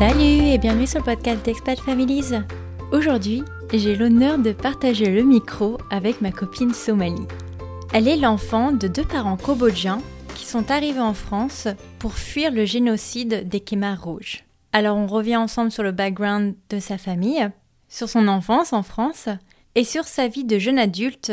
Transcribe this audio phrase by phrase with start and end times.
[0.00, 2.32] Salut et bienvenue sur le podcast d'Expat Families.
[2.90, 7.26] Aujourd'hui, j'ai l'honneur de partager le micro avec ma copine Somali.
[7.92, 10.00] Elle est l'enfant de deux parents cambodgiens
[10.36, 14.44] qui sont arrivés en France pour fuir le génocide des Khmers rouges.
[14.72, 17.50] Alors on revient ensemble sur le background de sa famille,
[17.90, 19.28] sur son enfance en France
[19.74, 21.32] et sur sa vie de jeune adulte,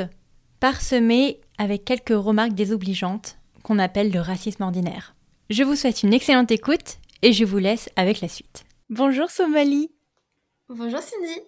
[0.59, 5.15] parsemée avec quelques remarques désobligeantes qu'on appelle le racisme ordinaire.
[5.49, 8.65] Je vous souhaite une excellente écoute et je vous laisse avec la suite.
[8.89, 9.91] Bonjour Somali.
[10.69, 11.41] Bonjour Cindy.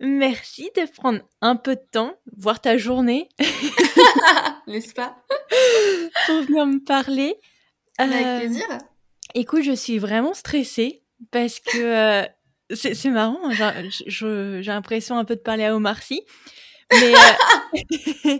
[0.00, 3.28] Merci de prendre un peu de temps, voir ta journée.
[4.66, 5.16] N'est-ce pas?
[6.26, 7.36] Pour venir me parler.
[7.98, 8.66] Avec euh, plaisir.
[9.34, 12.26] Écoute, je suis vraiment stressée parce que euh,
[12.74, 13.38] c'est marrant,
[14.06, 16.22] j'ai l'impression un peu de parler à Omar Sy.
[16.90, 18.38] Mais euh,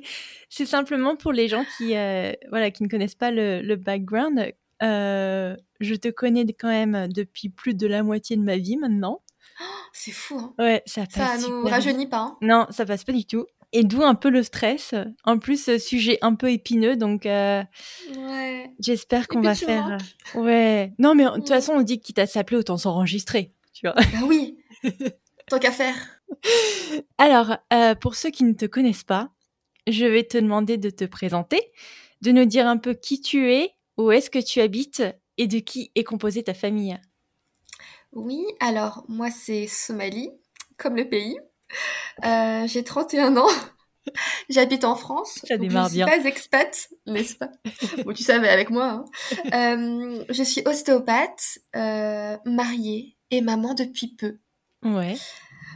[0.48, 1.94] c'est simplement pour les gens qui,
[2.50, 4.52] voilà, qui ne connaissent pas le, le background.
[5.82, 9.22] Je te connais quand même depuis plus de la moitié de ma vie maintenant.
[9.92, 10.38] c'est fou.
[10.38, 10.54] Hein.
[10.58, 11.42] Ouais, ça passe.
[11.42, 12.18] Ça nous rajeunit pas.
[12.18, 12.36] Hein.
[12.40, 13.46] Non, ça passe pas du tout.
[13.74, 14.94] Et d'où un peu le stress.
[15.24, 17.62] En plus, sujet un peu épineux, donc euh,
[18.16, 18.70] ouais.
[18.78, 19.96] j'espère qu'on va faire.
[20.34, 20.92] Ouais.
[20.98, 23.54] Non, mais de toute façon, on dit quitte à s'appeler, autant s'enregistrer.
[23.72, 23.94] Tu vois.
[23.94, 24.58] Bah oui.
[25.48, 25.96] Tant qu'à faire.
[27.18, 29.30] Alors, euh, pour ceux qui ne te connaissent pas,
[29.86, 31.60] je vais te demander de te présenter,
[32.20, 35.02] de nous dire un peu qui tu es, où est-ce que tu habites
[35.38, 36.98] et de qui est composée ta famille?
[38.12, 40.30] Oui, alors moi c'est Somalie,
[40.78, 41.38] comme le pays.
[42.24, 43.48] Euh, j'ai 31 ans.
[44.50, 45.40] J'habite en France.
[45.44, 46.06] Ça démarre je bien.
[46.06, 47.50] suis pas expat, n'est-ce pas?
[48.04, 49.06] Bon, tu savais avec moi.
[49.06, 49.06] Hein.
[49.54, 54.38] Euh, je suis ostéopathe, euh, mariée et maman depuis peu.
[54.82, 55.16] Ouais.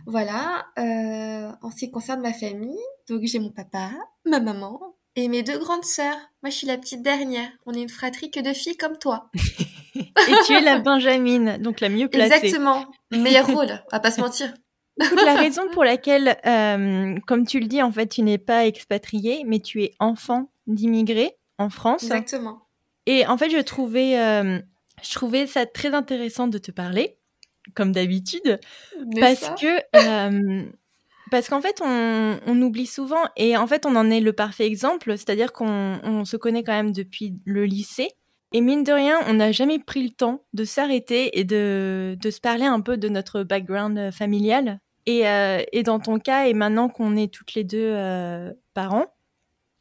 [0.07, 0.67] Voilà.
[0.77, 3.93] en ce qui concerne ma famille, donc j'ai mon papa,
[4.25, 4.81] ma maman
[5.17, 6.17] et mes deux grandes sœurs.
[6.43, 7.49] Moi, je suis la petite dernière.
[7.65, 9.31] On est une fratrie que de filles comme toi.
[9.95, 12.35] et tu es la Benjamine, donc la mieux placée.
[12.35, 12.87] Exactement.
[13.11, 14.53] Meilleur rôle, à pas se mentir.
[14.99, 19.43] la raison pour laquelle, euh, comme tu le dis, en fait, tu n'es pas expatriée,
[19.47, 22.05] mais tu es enfant d'immigrés en France.
[22.05, 22.63] Exactement.
[23.07, 24.59] Et en fait, je trouvais, euh,
[25.03, 27.19] je trouvais ça très intéressant de te parler,
[27.75, 28.59] comme d'habitude,
[29.21, 30.65] parce que, euh,
[31.31, 34.67] parce qu'en fait, on, on, oublie souvent, et en fait, on en est le parfait
[34.67, 38.11] exemple, c'est-à-dire qu'on on se connaît quand même depuis le lycée.
[38.53, 42.31] Et mine de rien, on n'a jamais pris le temps de s'arrêter et de, de,
[42.31, 44.79] se parler un peu de notre background familial.
[45.05, 49.07] Et, euh, et dans ton cas, et maintenant qu'on est toutes les deux euh, parents,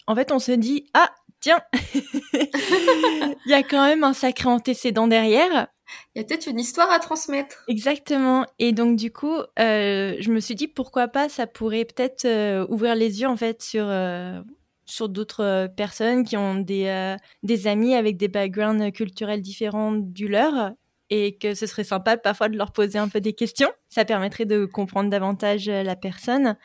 [0.08, 1.60] en fait, on se dit ah tiens,
[2.34, 5.68] il y a quand même un sacré antécédent derrière.
[6.14, 7.64] Il y a peut-être une histoire à transmettre.
[7.68, 8.46] Exactement.
[8.60, 12.66] Et donc du coup, euh, je me suis dit pourquoi pas, ça pourrait peut-être euh,
[12.70, 14.42] ouvrir les yeux en fait sur euh,
[14.86, 20.74] sur d'autres personnes qui ont des, des amis avec des backgrounds culturels différents du leur
[21.10, 23.72] et que ce serait sympa parfois de leur poser un peu des questions.
[23.90, 26.56] Ça permettrait de comprendre davantage la personne.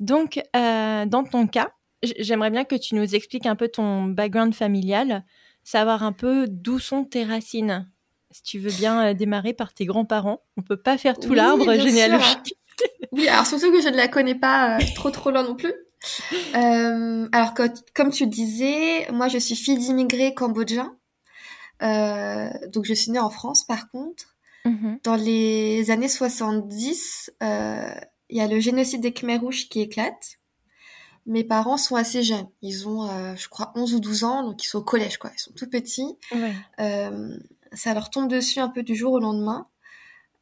[0.00, 1.70] Donc, dans ton cas,
[2.18, 5.24] j'aimerais bien que tu nous expliques un peu ton background familial,
[5.62, 7.88] savoir un peu d'où sont tes racines.
[8.32, 12.56] Si tu veux bien démarrer par tes grands-parents, on peut pas faire tout l'arbre généalogique.
[13.12, 15.74] oui, alors surtout que je ne la connais pas trop trop loin non plus.
[16.54, 17.54] Euh, alors,
[17.94, 20.96] comme tu disais, moi, je suis fille d'immigrés cambodgiens.
[21.82, 24.36] Euh, donc, je suis née en France, par contre.
[24.64, 24.98] Mhm.
[25.02, 27.94] Dans les années 70, euh,
[28.28, 30.38] il y a le génocide des Khmer rouges qui éclate.
[31.26, 32.48] Mes parents sont assez jeunes.
[32.62, 35.30] Ils ont, euh, je crois, 11 ou 12 ans, donc ils sont au collège, quoi.
[35.34, 36.16] Ils sont tout petits.
[36.32, 36.54] Ouais.
[37.74, 39.68] Ça leur tombe dessus un peu du jour au lendemain.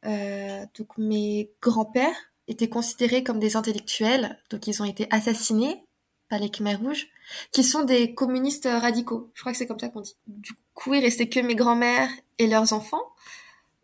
[0.05, 2.15] Euh, donc, mes grands-pères
[2.47, 5.85] étaient considérés comme des intellectuels, donc ils ont été assassinés
[6.29, 7.07] par les Khmer rouges,
[7.51, 9.31] qui sont des communistes radicaux.
[9.33, 10.15] Je crois que c'est comme ça qu'on dit.
[10.27, 12.09] Du coup, il restait que mes grands-mères
[12.39, 13.03] et leurs enfants,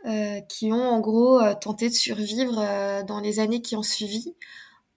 [0.05, 3.83] euh, qui ont en gros euh, tenté de survivre euh, dans les années qui ont
[3.83, 4.33] suivi,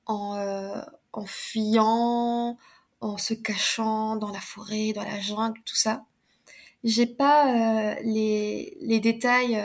[0.06, 0.80] en, euh,
[1.12, 2.56] en fuyant,
[3.00, 6.04] en se cachant dans la forêt, dans la jungle, tout ça.
[6.84, 9.62] J'ai pas euh, les, les détails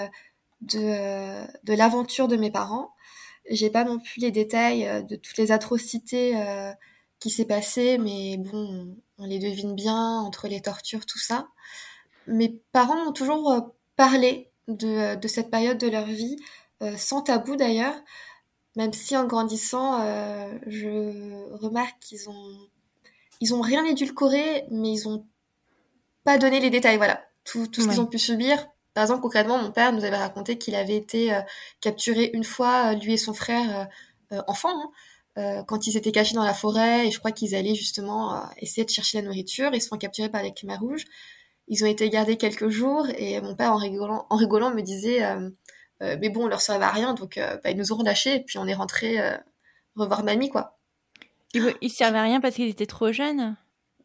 [0.61, 2.91] de, de l'aventure de mes parents,
[3.49, 6.71] j'ai pas non plus les détails euh, de toutes les atrocités euh,
[7.19, 11.47] qui s'est passé, mais bon, on les devine bien entre les tortures, tout ça.
[12.27, 13.61] Mes parents m'ont toujours euh,
[13.95, 16.37] parlé de, de, cette période de leur vie,
[16.81, 17.95] euh, sans tabou d'ailleurs,
[18.75, 22.57] même si en grandissant, euh, je remarque qu'ils ont,
[23.41, 25.25] ils ont rien édulcoré, mais ils ont
[26.25, 27.23] pas donné les détails, voilà.
[27.45, 27.93] Tout, tout ce ouais.
[27.93, 31.33] qu'ils ont pu subir, par exemple, concrètement, mon père nous avait raconté qu'il avait été
[31.33, 31.41] euh,
[31.81, 33.89] capturé une fois, euh, lui et son frère,
[34.31, 34.73] euh, enfant,
[35.35, 38.85] hein, quand ils étaient cachés dans la forêt, et je crois qu'ils allaient justement essayer
[38.85, 39.71] de chercher la nourriture.
[39.73, 41.03] Ils se font capturer par les Khmer rouges.
[41.67, 45.21] Ils ont été gardés quelques jours, et mon père, en rigolant, en rigolant me disait
[45.99, 48.57] mais bon, on leur servait à rien, donc bah, ils nous ont relâchés et puis
[48.59, 49.19] on est rentré
[49.97, 50.77] revoir mamie, quoi.
[51.53, 53.57] Ils, ils servaient à rien parce qu'ils étaient trop jeunes?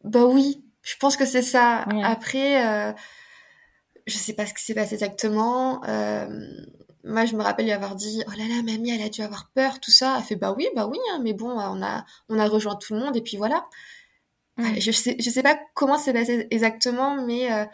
[0.03, 1.85] Bah oui, je pense que c'est ça.
[2.03, 2.95] Après,
[4.07, 5.81] je sais pas ce qui s'est passé exactement.
[7.03, 9.49] moi, je me rappelle lui avoir dit, oh là là, mamie, elle a dû avoir
[9.53, 10.15] peur, tout ça.
[10.17, 12.93] Elle fait, bah oui, bah oui, hein, mais bon, on a, on a rejoint tout
[12.93, 13.67] le monde et puis voilà.
[14.57, 17.65] Je sais, je sais pas comment c'est passé exactement, mais euh,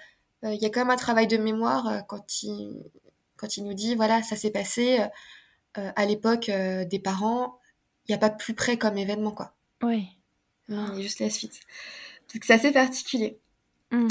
[0.45, 2.83] euh, il y a quand même un travail de mémoire euh, quand il,
[3.35, 4.99] quand il nous dit, voilà, ça s'est passé
[5.75, 7.59] à l'époque des parents,
[8.07, 9.53] il n'y a pas plus près comme événement, quoi.
[9.83, 10.07] Oui.
[10.69, 11.59] Non, il y a juste la suite.
[12.33, 13.39] Donc c'est assez particulier.
[13.91, 14.07] Mm.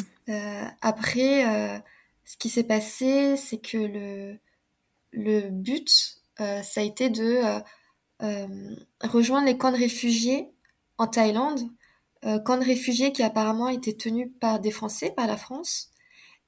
[0.81, 1.83] après,
[2.25, 4.39] ce qui s'est passé, c'est que le,
[5.13, 7.43] le but, ça a été de
[9.03, 10.49] rejoindre les camps de réfugiés
[10.99, 11.69] en Thaïlande
[12.27, 15.91] euh, camp de réfugiés qui apparemment était tenu par des Français, par la France,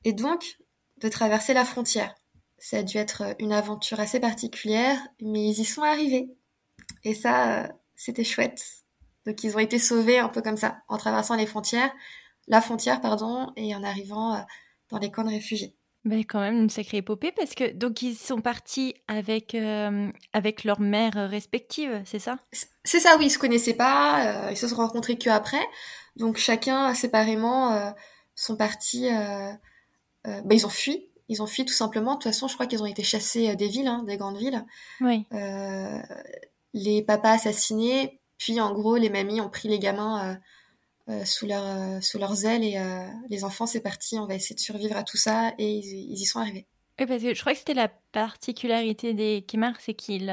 [0.05, 0.59] et donc
[0.97, 2.15] de traverser la frontière.
[2.59, 6.31] Ça a dû être une aventure assez particulière, mais ils y sont arrivés.
[7.05, 8.65] Et ça, euh, c'était chouette.
[9.29, 11.93] Donc ils ont été sauvés un peu comme ça, en traversant les frontières,
[12.47, 14.39] la frontière, pardon, et en arrivant euh,
[14.91, 15.77] dans les camps de réfugiés.
[16.05, 20.65] Mais quand même une sacrée épopée parce que donc ils sont partis avec euh, avec
[20.65, 22.39] leurs mères respectives, c'est ça?
[22.85, 25.61] C'est ça, oui, ils se connaissaient pas, euh, ils se sont rencontrés que après.
[26.17, 27.91] Donc chacun séparément euh,
[28.35, 29.11] sont partis.
[30.25, 32.13] bah, ils ont fui, ils ont fui tout simplement.
[32.13, 34.65] De toute façon, je crois qu'ils ont été chassés des villes, hein, des grandes villes.
[35.03, 35.27] Oui.
[36.73, 40.39] les papas assassinés, puis en gros les mamies ont pris les gamins
[41.09, 44.35] euh, sous, leur, euh, sous leurs ailes et euh, les enfants, c'est parti, on va
[44.35, 46.67] essayer de survivre à tout ça et ils, y sont arrivés.
[47.01, 50.31] Oui, parce que je crois que c'était la particularité des Kimar, c'est qu'ils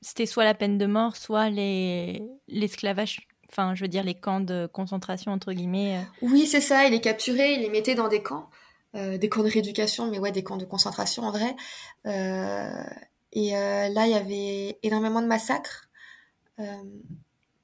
[0.00, 4.68] c'était soit la peine de mort, soit l'esclavage, enfin, je veux dire, les camps de
[4.72, 6.04] concentration, entre guillemets.
[6.20, 8.50] Oui, c'est ça, ils les capturaient, ils les mettaient dans des camps,
[8.92, 11.56] des camps de rééducation, mais ouais, des camps de concentration en vrai.
[12.04, 15.83] et là, il y avait énormément de massacres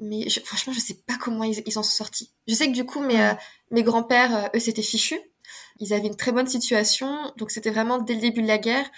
[0.00, 2.30] mais franchement, je sais pas comment ils, en sont sortis.
[2.48, 3.34] Je sais que du coup, mes, euh,
[3.70, 5.20] mes grands-pères, euh, eux, s'étaient fichus.
[5.78, 7.32] Ils avaient une très bonne situation.
[7.36, 8.90] Donc, c'était vraiment dès le début de la guerre.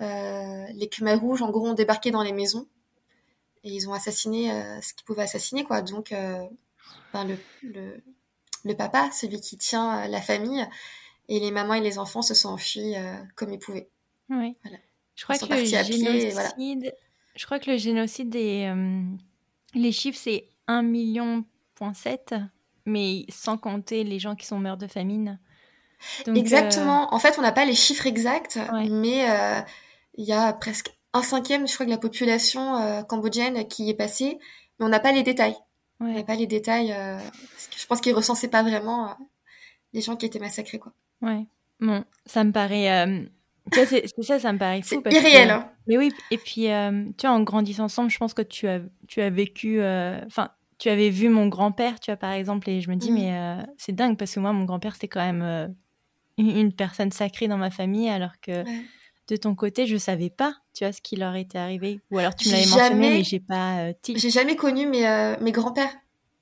[0.00, 2.66] Euh, les Khmer rouges, en gros, ont débarqué dans les maisons.
[3.62, 4.50] Et ils ont assassiné
[4.82, 5.82] ce qu'ils pouvaient assassiner, quoi.
[5.82, 8.02] Donc, ben, le, le,
[8.64, 10.64] le, papa, celui qui tient la famille,
[11.28, 12.94] et les mamans et les enfants se sont enfuis
[13.34, 13.90] comme ils pouvaient.
[14.30, 14.56] Oui.
[14.62, 14.78] Voilà.
[15.16, 16.94] Je crois que le génocide...
[17.34, 18.72] Je crois que le génocide est
[19.74, 21.44] les chiffres, c'est 1,7 million,
[22.86, 25.38] mais sans compter les gens qui sont morts de famine.
[26.26, 27.04] Exactement.
[27.04, 29.60] Euh, en fait, on n'a pas les chiffres exacts, mais euh,
[30.14, 33.94] il y a presque un cinquième, je crois, de la population euh, cambodgienne qui est
[33.94, 34.38] passée,
[34.78, 35.56] mais on n'a pas les détails.
[36.00, 39.16] On n'a pas les détails, parce que je pense qu'ils recensaient pas vraiment
[39.92, 40.92] les gens qui étaient massacrés, quoi.
[41.22, 41.44] Ouais.
[41.80, 43.18] Bon, ça me paraît
[43.72, 45.02] c'est ça, ça me paraît fou.
[45.04, 45.50] C'est irréel.
[45.50, 45.70] Hein.
[45.86, 48.80] Mais oui, et puis, euh, tu vois, en grandissant ensemble, je pense que tu as,
[49.08, 49.80] tu as vécu.
[49.80, 53.10] Euh, enfin, tu avais vu mon grand-père, tu vois, par exemple, et je me dis,
[53.10, 53.14] mm.
[53.14, 55.74] mais euh, c'est dingue parce que moi, mon grand-père, c'était quand même
[56.36, 58.64] une, personne sacrée dans ma famille, alors que
[59.28, 62.00] de ton côté, je savais pas, tu vois, ce qui leur était arrivé.
[62.10, 63.92] Ou alors tu me l'avais mentionné, mais j'ai pas.
[64.06, 65.94] j'ai jamais connu mes, mes grands-pères.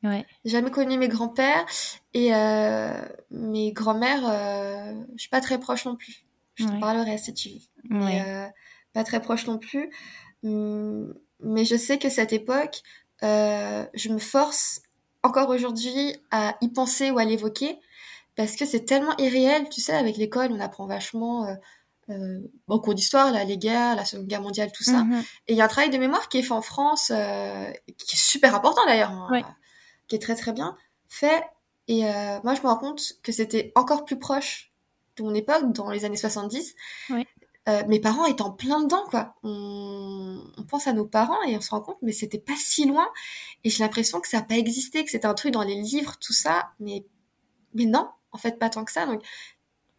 [0.02, 0.26] Ouais.
[0.44, 1.64] Jamais connu mes grands-pères
[2.14, 2.30] et
[3.30, 4.22] mes grands-mères,
[5.14, 6.26] je suis pas très proche non plus.
[6.56, 7.50] Je te parlerai si tu
[7.90, 8.02] veux.
[8.02, 8.46] Euh,
[8.92, 9.90] pas très proche non plus.
[10.42, 12.82] Hum, mais je sais que cette époque,
[13.22, 14.80] euh, je me force
[15.22, 17.78] encore aujourd'hui à y penser ou à l'évoquer
[18.36, 19.68] parce que c'est tellement irréel.
[19.68, 21.46] Tu sais, avec l'école, on apprend vachement.
[21.46, 21.54] Euh,
[22.08, 25.02] euh, bon, cours d'histoire, là, les guerres, la Seconde Guerre mondiale, tout ça.
[25.04, 25.24] Mhm.
[25.48, 28.14] Et il y a un travail de mémoire qui est fait en France, euh, qui
[28.14, 29.42] est super important d'ailleurs, hein,
[30.06, 30.76] qui est très très bien
[31.08, 31.44] fait.
[31.88, 34.72] Et euh, moi, je me rends compte que c'était encore plus proche
[35.16, 36.74] de mon époque, dans les années 70,
[37.68, 39.34] euh, mes parents étaient en plein dedans, quoi.
[39.42, 43.08] On, pense à nos parents et on se rend compte, mais c'était pas si loin.
[43.64, 46.16] Et j'ai l'impression que ça n'a pas existé, que c'était un truc dans les livres,
[46.20, 46.70] tout ça.
[46.80, 47.04] Mais,
[47.74, 49.06] mais non, en fait, pas tant que ça.
[49.06, 49.22] Donc,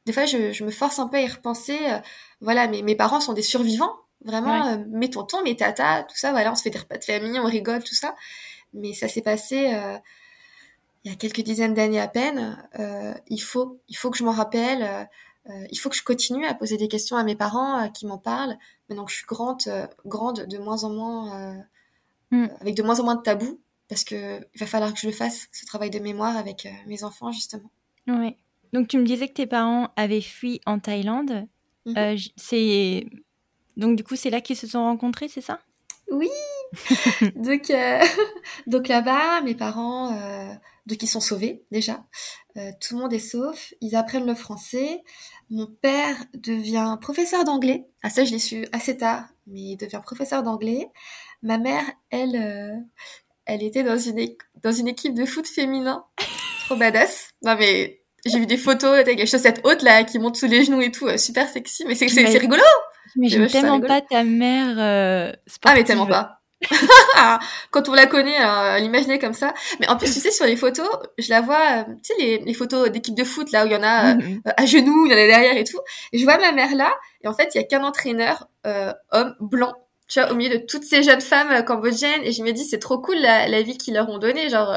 [0.05, 1.77] des fois, je, me force un peu à y repenser.
[1.89, 1.99] Euh,
[2.41, 3.95] voilà, mes, mes parents sont des survivants.
[4.23, 6.31] Vraiment, euh, mes tontons, mes tatas, tout ça.
[6.31, 8.15] Voilà, on se fait des repas de famille, on rigole, tout ça.
[8.73, 9.73] Mais ça s'est passé
[11.07, 14.25] il y a quelques dizaines d'années à peine, euh, il faut, il faut que je
[14.25, 15.07] m'en rappelle.
[15.49, 18.05] Euh, il faut que je continue à poser des questions à mes parents euh, qui
[18.05, 18.57] m'en parlent.
[18.89, 19.61] Maintenant que je suis grande,
[20.05, 21.63] grande de moins en moins,
[22.31, 22.47] mm.
[22.59, 25.13] avec de moins en moins de tabous, parce que il va falloir que je le
[25.13, 27.71] fasse, ce travail de mémoire avec mes enfants justement.
[28.07, 28.35] Oui.
[28.73, 31.47] Donc tu me disais que tes parents avaient fui en Thaïlande.
[31.85, 32.17] Mhm.
[32.35, 33.05] c'est
[33.77, 35.61] donc du coup c'est là qu'ils se sont rencontrés, c'est ça?
[36.11, 36.29] Oui,
[37.35, 37.71] donc,
[38.67, 40.11] donc là-bas, mes parents,
[40.85, 42.05] donc ils sont sauvés déjà.
[42.55, 43.73] tout le monde est sauf.
[43.81, 45.03] Ils apprennent le français.
[45.49, 47.87] Mon père devient professeur d'anglais.
[48.03, 50.89] Ah ça, je l'ai su assez tard, mais il devient professeur d'anglais.
[51.43, 52.85] Ma mère, elle,
[53.47, 56.05] elle était dans une, dans une équipe de foot féminin.
[56.65, 57.29] Trop badass.
[57.43, 60.65] Non mais j'ai vu des photos avec les chaussettes hautes là qui montent sous les
[60.65, 61.85] genoux et tout, euh, super sexy.
[61.87, 62.63] Mais c'est rigolo.
[63.15, 65.31] Mais je tellement pas ta mère euh,
[65.65, 66.33] Ah mais tellement pas.
[67.71, 69.53] Quand on la connaît, alors, l'imaginer comme ça.
[69.79, 72.37] Mais en plus, tu sais, sur les photos, je la vois, euh, tu sais, les,
[72.39, 74.41] les photos d'équipe de foot, là, où il y en a mm-hmm.
[74.57, 75.79] à genoux, il y en a derrière et tout.
[76.13, 79.35] Et je vois ma mère là, et en fait, il y a qu'un entraîneur, homme,
[79.39, 79.73] blanc,
[80.07, 82.23] tu vois, au milieu de toutes ces jeunes femmes cambodgiennes.
[82.23, 84.75] Et je me dis, c'est trop cool la, la vie qu'ils leur ont donnée, genre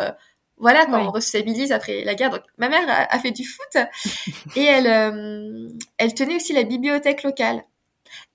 [0.60, 2.30] voilà, quand on re après la guerre.
[2.30, 3.82] Donc, ma mère a, fait du foot
[4.56, 7.64] et elle, euh, elle tenait aussi la bibliothèque locale.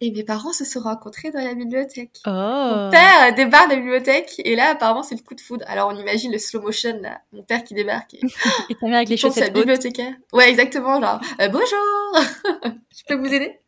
[0.02, 2.20] Et mes parents se sont rencontrés dans la bibliothèque.
[2.26, 2.30] Oh.
[2.30, 5.66] Mon père débarque de la bibliothèque et là, apparemment, c'est le coup de foudre.
[5.68, 7.22] Alors, on imagine le slow motion, là.
[7.34, 8.14] Mon père qui débarque.
[8.14, 8.22] Et,
[8.70, 10.14] et ta mère avec les chaussettes la bibliothécaire.
[10.34, 11.02] Ouais, exactement.
[11.02, 12.74] Genre, euh, bonjour!
[12.96, 13.60] Je peux vous aider?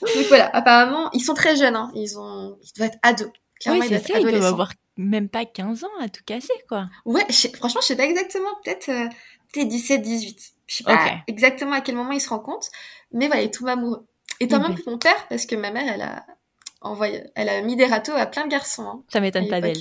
[0.00, 1.90] Donc voilà, apparemment, ils sont très jeunes, hein.
[1.94, 3.30] Ils ont, ils doivent être ados.
[3.60, 6.86] Clairement, oui, c'est ça, ils doivent avoir même pas 15 ans à tout casser, quoi.
[7.04, 9.08] Ouais, franchement, je sais pas exactement, peut-être euh,
[9.52, 10.52] peut 17, 18.
[10.66, 12.70] Je sais pas exactement à quel moment ils se rendent compte,
[13.12, 14.06] mais voilà, il tout amoureux.
[14.40, 16.26] Même pour mon père, parce que ma mère, elle a
[16.80, 18.86] envoyé, elle a mis des râteaux à plein de garçons.
[18.86, 19.78] Hein, Ça m'étonne pas d'elle.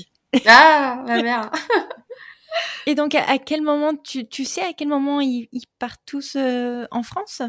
[0.48, 1.52] Ah, ma mère.
[2.86, 6.36] Et donc, à, quel moment, tu, tu sais à quel moment ils, ils partent tous
[6.36, 7.42] euh, en France?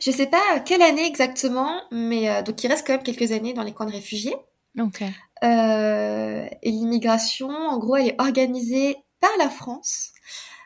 [0.00, 3.52] Je sais pas quelle année exactement, mais euh, donc il reste quand même quelques années
[3.52, 4.34] dans les camps de réfugiés.
[4.78, 5.02] Ok.
[5.44, 10.10] Euh, et l'immigration, en gros, elle est organisée par la France,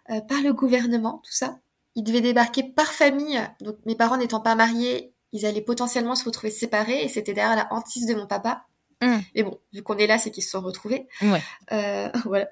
[0.07, 1.59] par le gouvernement, tout ça.
[1.97, 3.41] Ils devaient débarquer par famille.
[3.61, 7.57] Donc mes parents n'étant pas mariés, ils allaient potentiellement se retrouver séparés et c'était derrière
[7.57, 8.67] la hantise de mon papa.
[9.03, 9.17] Mmh.
[9.35, 11.09] Mais bon, vu qu'on est là, c'est qu'ils se sont retrouvés.
[11.21, 11.43] Ouais.
[11.73, 12.49] Euh, voilà.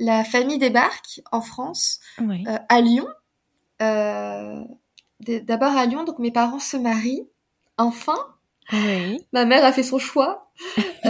[0.00, 3.06] La famille débarque en France, euh, à Lyon.
[3.80, 4.62] Euh,
[5.20, 7.28] D'abord à Lyon, donc mes parents se marient.
[7.78, 8.18] Enfin,
[8.72, 9.24] oui.
[9.32, 10.50] ma mère a fait son choix.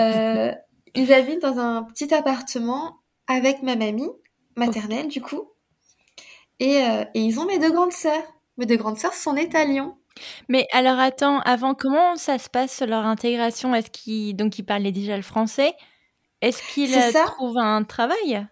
[0.94, 4.10] Ils habitent dans un petit appartement avec ma mamie
[4.56, 5.48] maternelle, du coup.
[6.60, 6.74] Et,
[7.14, 8.22] et, ils ont mes deux grandes sœurs.
[8.58, 9.96] Mes deux grandes sœurs sont nées à Lyon.
[10.48, 13.74] Mais alors attends, avant, comment ça se passe leur intégration?
[13.74, 15.74] Est-ce qu'ils donc ils parlaient déjà le français?
[16.40, 16.94] Est-ce qu'ils
[17.26, 18.46] trouvent un travail?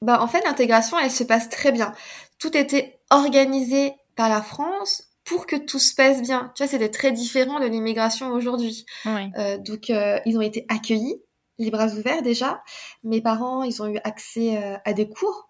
[0.00, 1.94] Bah en fait l'intégration elle se passe très bien.
[2.38, 6.52] Tout était organisé par la France pour que tout se passe bien.
[6.54, 8.86] Tu vois, c'était très différent de l'immigration aujourd'hui.
[9.06, 11.22] Euh, donc, euh, ils ont été accueillis,
[11.58, 12.62] les bras ouverts déjà.
[13.04, 15.48] Mes parents, ils ont eu accès euh, à des cours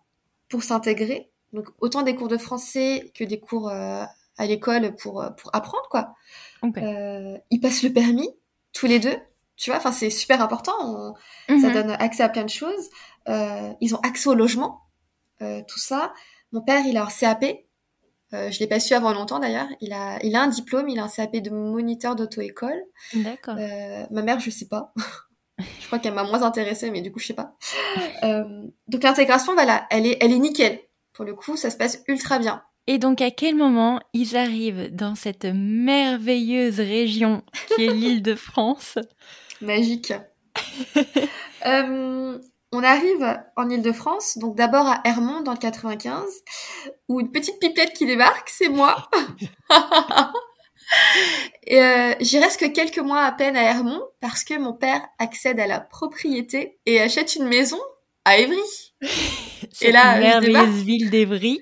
[0.49, 1.31] pour s'intégrer.
[1.53, 4.05] Donc, autant des cours de français que des cours euh,
[4.39, 6.15] à l'école pour, pour apprendre, quoi.
[6.63, 8.29] ils passent le permis,
[8.73, 9.17] tous les deux.
[9.57, 11.15] Tu vois, enfin, c'est super important.
[11.49, 11.73] Ça mhm.
[11.73, 12.89] donne accès à plein de choses.
[13.29, 14.83] ils ont accès au logement,
[15.41, 16.13] tout ça.
[16.53, 17.45] Mon père, il a un CAP,
[18.35, 19.69] euh, je l'ai pas su avant longtemps d'ailleurs.
[19.81, 22.83] Il a, il a un diplôme, il a un CAP de moniteur d'auto-école.
[23.15, 23.57] D'accord.
[23.59, 24.93] Euh, ma mère, je sais pas.
[25.59, 27.57] je crois qu'elle m'a moins intéressée, mais du coup, je sais pas.
[28.23, 30.81] Euh, donc l'intégration, voilà, elle est, elle est nickel.
[31.13, 32.63] Pour le coup, ça se passe ultra bien.
[32.87, 37.43] Et donc, à quel moment ils arrivent dans cette merveilleuse région
[37.75, 38.99] qui est l'île de France?
[39.61, 40.13] Magique.
[41.67, 42.39] euh,
[42.73, 46.25] on arrive en Ile-de-France, donc d'abord à Hermont dans le 95,
[47.09, 49.09] où une petite pipette qui débarque, c'est moi.
[51.71, 55.61] euh, j'y reste que quelques mois à peine à Hermont parce que mon père accède
[55.61, 57.81] à la propriété et achète une maison
[58.25, 58.59] à Évry.
[59.83, 61.61] et là, merveilleuse ville d'Évry.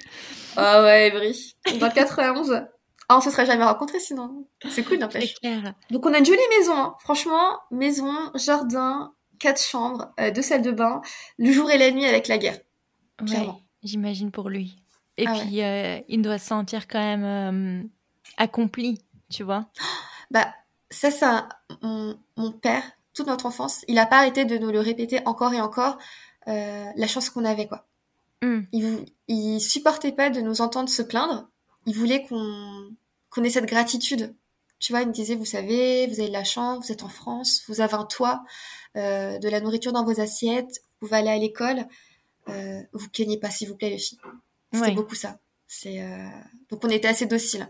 [0.57, 1.57] Ah ouais, Évry.
[1.78, 2.66] Dans le 91.
[3.09, 4.47] Ah, on se serait jamais rencontrés sinon.
[4.71, 5.35] C'est cool n'empêche.
[5.90, 6.95] Donc on a une jolie maison, hein.
[7.00, 11.02] franchement, maison, jardin, quatre chambres, euh, deux salles de bain,
[11.37, 12.59] le jour et la nuit avec la guerre.
[13.83, 14.76] J'imagine pour lui.
[15.16, 17.88] Et ah puis, euh, il doit se sentir quand même euh,
[18.37, 19.66] accompli, tu vois.
[20.30, 20.54] Bah,
[20.92, 21.49] ça, ça,
[21.83, 25.52] mon, mon, père, toute notre enfance, il n'a pas arrêté de nous le répéter encore
[25.52, 25.99] et encore,
[26.47, 27.90] la chance qu'on avait, quoi.
[28.43, 28.63] Hmm.
[28.73, 31.49] Il, il supportait pas de nous entendre se plaindre.
[31.87, 32.95] Il voulait qu'on
[33.31, 34.35] qu'on ait cette gratitude.
[34.81, 37.09] Tu vois, il me disait, vous savez, vous avez de la chance, vous êtes en
[37.09, 38.43] France, vous avez un toit,
[38.97, 41.87] euh, de la nourriture dans vos assiettes, vous allez à l'école,
[42.49, 44.19] euh, vous plaignez pas s'il vous plaît les filles.
[44.73, 45.39] C'était beaucoup ça.
[45.67, 46.29] C'est euh...
[46.71, 47.69] donc on était assez docile.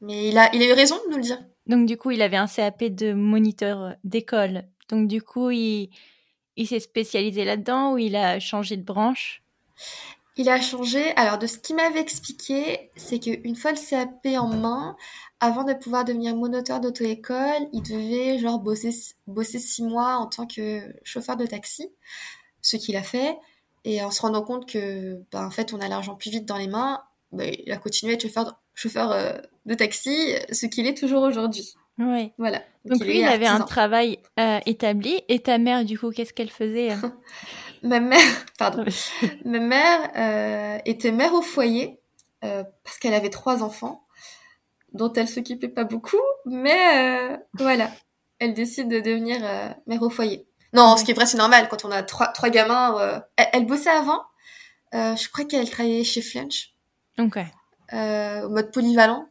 [0.00, 1.42] Mais il a il a eu raison de nous le dire.
[1.66, 4.64] Donc du coup il avait un CAP de moniteur d'école.
[4.88, 5.90] Donc du coup il
[6.56, 9.42] il s'est spécialisé là-dedans ou il a changé de branche?
[10.36, 11.12] Il a changé.
[11.16, 14.96] Alors, de ce qu'il m'avait expliqué, c'est qu'une fois le CAP en main,
[15.40, 18.94] avant de pouvoir devenir monoteur d'auto-école, il devait genre bosser,
[19.26, 21.90] bosser six mois en tant que chauffeur de taxi,
[22.62, 23.36] ce qu'il a fait.
[23.84, 26.56] Et en se rendant compte que, ben, en fait, on a l'argent plus vite dans
[26.56, 29.32] les mains, ben, il a continué à être chauffeur, chauffeur euh,
[29.66, 31.74] de taxi, ce qu'il est toujours aujourd'hui.
[31.98, 32.32] Oui.
[32.38, 32.62] Voilà.
[32.84, 35.20] Donc, lui, il avait un travail euh, établi.
[35.28, 36.96] Et ta mère, du coup, qu'est-ce qu'elle faisait euh?
[37.82, 38.20] Ma mère,
[38.58, 38.84] pardon,
[39.44, 42.00] ma mère était mère au foyer
[42.40, 44.04] parce qu'elle avait trois enfants
[44.92, 46.16] dont elle s'occupait pas beaucoup,
[46.46, 47.90] mais voilà,
[48.38, 49.40] elle décide de devenir
[49.86, 50.46] mère au foyer.
[50.72, 53.22] Non, ce qui est vrai, c'est normal quand on a trois, trois gamins.
[53.36, 54.22] Elle, bossait avant.
[54.92, 56.74] je crois qu'elle travaillait chez Flunch.
[57.18, 57.38] Ok.
[57.92, 59.28] Euh, mode polyvalent.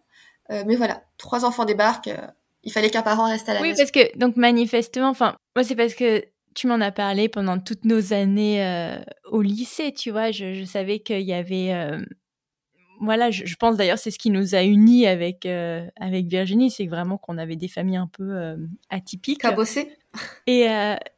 [0.52, 2.08] Euh, mais voilà, trois enfants débarquent.
[2.08, 2.28] Euh,
[2.64, 3.72] il fallait qu'un parent reste à la maison.
[3.72, 6.24] Oui, parce que, donc manifestement, enfin, moi, c'est parce que
[6.58, 10.32] tu m'en as parlé pendant toutes nos années au lycée, tu vois.
[10.32, 11.72] Je, savais qu'il y avait.
[13.00, 17.18] voilà, je, pense d'ailleurs, c'est ce qui nous a unis avec, avec Virginie, c'est vraiment
[17.18, 18.58] qu'on avait des familles un peu
[18.90, 19.42] atypiques.
[19.42, 19.92] Cabossées.
[20.48, 20.68] Et,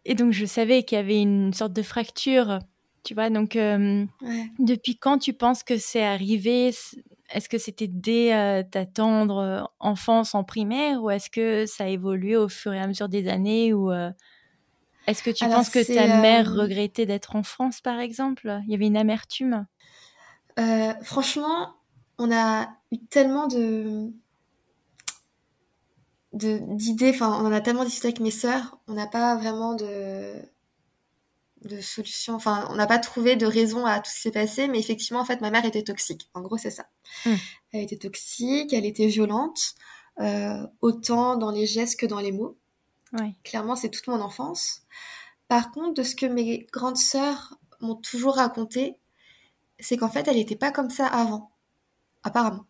[0.03, 2.59] et donc, je savais qu'il y avait une sorte de fracture
[3.05, 3.57] tu vois, donc
[4.59, 6.73] depuis quand tu penses que c'est arrivé?
[7.31, 11.83] Est-ce que c'était dès euh, ta tendre euh, enfance en primaire ou est-ce que ça
[11.83, 14.09] a évolué au fur et à mesure des années ou euh,
[15.09, 18.59] est-ce que tu penses que ta mère regrettait d'être en France par exemple?
[18.65, 19.65] Il y avait une amertume?
[21.03, 21.75] Franchement,
[22.17, 24.11] on a eu tellement de
[26.33, 30.35] d'idées, enfin on en a tellement discuté avec mes sœurs, on n'a pas vraiment de
[31.63, 32.35] de solution.
[32.35, 35.19] Enfin, on n'a pas trouvé de raison à tout ce qui s'est passé, mais effectivement,
[35.19, 36.29] en fait, ma mère était toxique.
[36.33, 36.87] En gros, c'est ça.
[37.25, 37.35] Hmm.
[37.71, 39.75] Elle était toxique, elle était violente,
[40.19, 42.57] euh, autant dans les gestes que dans les mots.
[43.43, 44.83] Clairement, c'est toute mon enfance.
[45.47, 48.97] Par contre, de ce que mes grandes sœurs m'ont toujours raconté,
[49.79, 51.51] c'est qu'en fait, elle n'était pas comme ça avant,
[52.23, 52.65] apparemment.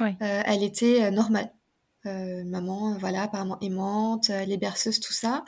[0.00, 1.52] Euh, elle était euh, normale.
[2.04, 5.44] maman, voilà, apparemment aimante, les berceuses, tout ça,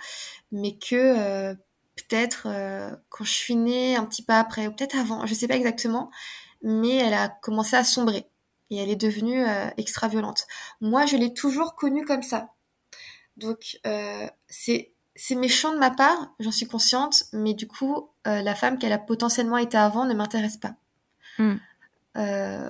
[0.52, 1.56] mais que
[1.98, 5.48] peut-être euh, quand je suis née, un petit peu après, ou peut-être avant, je sais
[5.48, 6.10] pas exactement,
[6.62, 8.26] mais elle a commencé à sombrer
[8.70, 10.46] et elle est devenue euh, extra violente.
[10.80, 12.50] Moi, je l'ai toujours connue comme ça.
[13.38, 18.54] Donc, euh, c'est c'est méchant de ma part, j'en suis consciente, mais du coup, la
[18.54, 20.76] femme qu'elle a potentiellement été avant ne m'intéresse pas.
[21.38, 21.56] Hmm.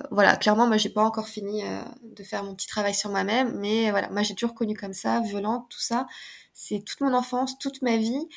[0.09, 1.61] voilà, clairement, moi, j'ai pas encore fini
[2.01, 5.19] de faire mon petit travail sur moi-même, mais voilà, moi, j'ai toujours connu comme ça,
[5.19, 6.07] violente, tout ça.
[6.55, 8.27] C'est toute mon enfance, toute ma vie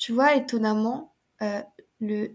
[0.00, 1.62] tu vois, étonnamment, euh,
[2.00, 2.34] le,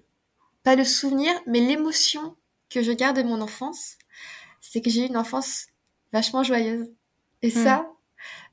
[0.63, 2.37] pas le souvenir, mais l'émotion
[2.69, 3.97] que je garde de mon enfance,
[4.61, 5.65] c'est que j'ai eu une enfance
[6.13, 6.87] vachement joyeuse.
[7.41, 7.63] Et hmm.
[7.63, 7.94] ça, euh,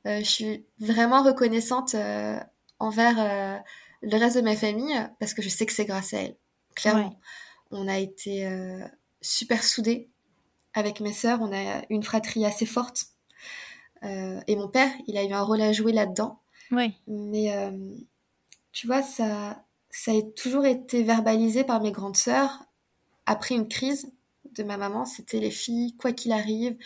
[0.04, 2.38] je suis vraiment reconnaissante euh,
[2.78, 3.62] envers
[4.02, 6.36] le reste de ma famille parce que je sais que c'est grâce à elle.
[6.74, 7.18] Clairement.
[7.70, 8.48] On a été
[9.20, 10.10] super soudés
[10.74, 11.40] avec mes sœurs.
[11.40, 13.06] On a une fratrie assez forte.
[14.02, 16.40] et mon père, il a eu un rôle à jouer là-dedans.
[16.72, 16.94] Oui.
[17.06, 17.52] Mais
[18.72, 22.64] tu vois, ça, ça a toujours été verbalisé par mes grandes sœurs.
[23.26, 24.10] Après une crise
[24.56, 26.76] de ma maman, c'était les filles, quoi qu'il arrive,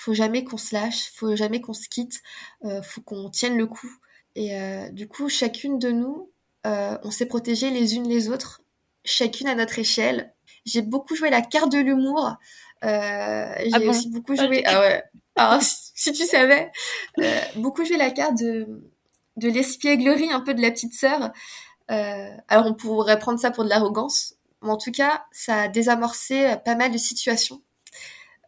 [0.00, 2.22] faut jamais qu'on se lâche, faut jamais qu'on se quitte,
[2.64, 3.90] euh, faut qu'on tienne le coup.
[4.34, 6.30] Et euh, du coup, chacune de nous,
[6.66, 8.62] euh, on s'est protégées les unes les autres,
[9.04, 10.32] chacune à notre échelle.
[10.64, 12.34] J'ai beaucoup joué la carte de l'humour.
[12.82, 14.62] Euh, j'ai ah aussi beaucoup joué.
[14.64, 15.02] Ah ouais.
[15.36, 16.72] Alors, si tu savais,
[17.56, 18.82] beaucoup joué la carte de
[19.36, 21.30] de l'espièglerie un peu de la petite sœur.
[21.90, 25.68] Euh, alors on pourrait prendre ça pour de l'arrogance, mais en tout cas, ça a
[25.68, 27.62] désamorcé pas mal de situations.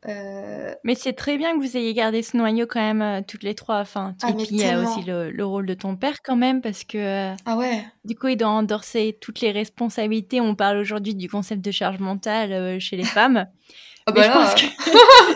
[0.09, 3.55] Euh, mais c'est très bien que vous ayez gardé ce noyau quand même toutes les
[3.55, 3.79] trois.
[3.79, 6.61] Enfin, ah, et puis il y a aussi le, rôle de ton père quand même
[6.61, 7.85] parce que ah ouais.
[8.05, 10.41] du coup il doit endorser toutes les responsabilités.
[10.41, 13.47] On parle aujourd'hui du concept de charge mentale chez les femmes.
[14.07, 14.55] Ah bah, là,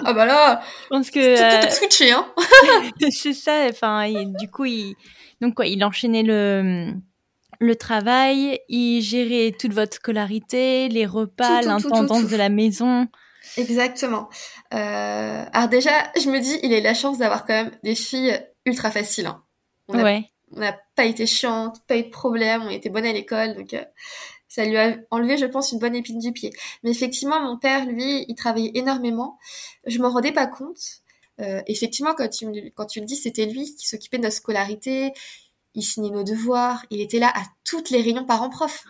[0.07, 2.27] ah bah là, je pense que tout, switché hein.
[3.11, 3.69] c'est ça.
[3.71, 4.97] Enfin, du coup il
[5.41, 6.93] donc quoi, il enchaînait le
[7.61, 13.07] le travail, il gérait toute votre scolarité, les repas, l'intendance de la maison.
[13.57, 14.29] Exactement.
[14.75, 17.95] Euh, alors déjà, je me dis, il a eu la chance d'avoir quand même des
[17.95, 19.27] filles ultra faciles.
[19.27, 19.43] Hein.
[19.89, 20.25] On ouais.
[20.53, 23.85] N'a pas été chiante, pas eu de problème, on était bonne à l'école, donc euh,
[24.49, 26.53] ça lui a enlevé, je pense, une bonne épine du pied.
[26.83, 29.39] Mais effectivement, mon père, lui, il travaillait énormément.
[29.87, 31.03] Je m'en rendais pas compte.
[31.41, 35.13] Euh, effectivement, quand tu, quand tu le dis, c'était lui qui s'occupait de notre scolarité,
[35.75, 38.85] il signait nos devoirs, il était là à toutes les réunions parents-prof.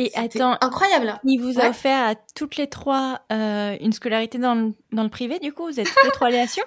[0.00, 1.18] Et attends, incroyable.
[1.24, 5.08] Il vous a offert à toutes les trois euh, une scolarité dans le, dans le
[5.08, 6.62] privé, du coup Vous êtes toutes les trois allées à Sion?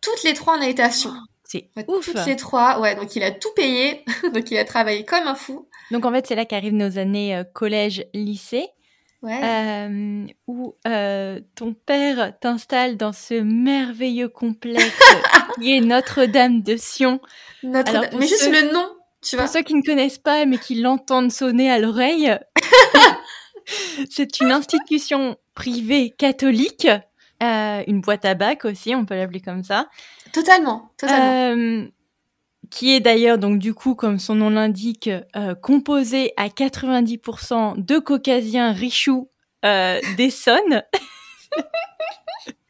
[0.00, 1.12] Toutes les trois, on a été à Sion.
[1.44, 2.06] c'est ouf.
[2.06, 2.96] Toutes les trois, ouais.
[2.96, 5.68] Donc il a tout payé, donc il a travaillé comme un fou.
[5.92, 8.66] Donc en fait, c'est là qu'arrivent nos années euh, collège-lycée.
[9.22, 15.00] euh, où euh, ton père t'installe dans ce merveilleux complexe
[15.60, 17.20] qui est Notre-Dame de Sion.
[17.62, 18.88] Notre mais juste le nom,
[19.24, 19.44] tu vois.
[19.44, 22.36] Pour ceux qui ne connaissent pas mais qui l'entendent sonner à l'oreille,
[24.10, 26.88] c'est une institution privée catholique,
[27.42, 29.88] euh, une boîte à bac aussi, on peut l'appeler comme ça.
[30.32, 31.88] Totalement, totalement
[32.70, 37.98] qui est d'ailleurs donc du coup, comme son nom l'indique, euh, composé à 90% de
[37.98, 39.30] caucasiens richoux
[39.64, 40.82] euh, d'Essonne.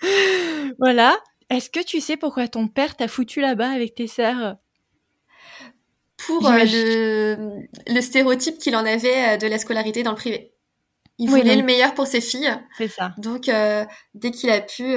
[0.78, 1.16] voilà.
[1.50, 4.56] Est-ce que tu sais pourquoi ton père t'a foutu là-bas avec tes sœurs?
[6.26, 7.46] Pour euh,
[7.86, 10.52] le, stéréotype qu'il en avait euh, de la scolarité dans le privé.
[11.18, 12.52] Il voulait le meilleur pour ses filles.
[12.76, 13.14] C'est ça.
[13.18, 13.48] Donc,
[14.14, 14.96] dès qu'il a pu,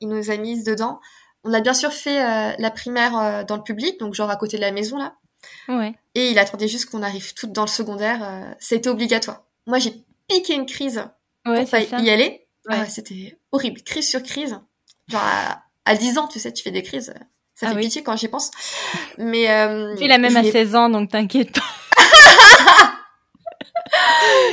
[0.00, 0.98] il nous a mises dedans.
[1.44, 4.36] On a bien sûr fait euh, la primaire euh, dans le public, donc genre à
[4.36, 5.16] côté de la maison là.
[5.68, 5.94] Ouais.
[6.14, 8.22] Et il attendait juste qu'on arrive toutes dans le secondaire.
[8.22, 9.44] Euh, c'était obligatoire.
[9.66, 11.02] Moi, j'ai piqué une crise
[11.46, 12.46] ouais, pour y aller.
[12.68, 14.60] Ah c'était horrible, crise sur crise.
[15.08, 15.22] Genre
[15.84, 17.12] à, 10 ans, tu sais, tu fais des crises.
[17.62, 18.50] Ça ah fait pitié quand j'y pense.
[19.18, 21.62] Mais euh, tu la même à 16 ans, donc t'inquiète pas.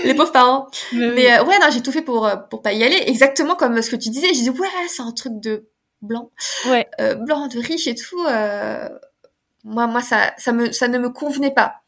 [0.03, 0.67] les pauvres parents.
[0.93, 3.03] Mais, ouais, non, j'ai tout fait pour pour pas y aller.
[3.07, 4.27] Exactement comme ce que tu disais.
[4.27, 5.69] Je disais ouais, c'est un truc de
[6.01, 6.31] blanc,
[6.67, 6.87] ouais.
[6.99, 8.23] Euh, blanc de riche et tout.
[8.25, 8.89] Euh,
[9.63, 11.81] moi, moi, ça, ça me, ça ne me convenait pas.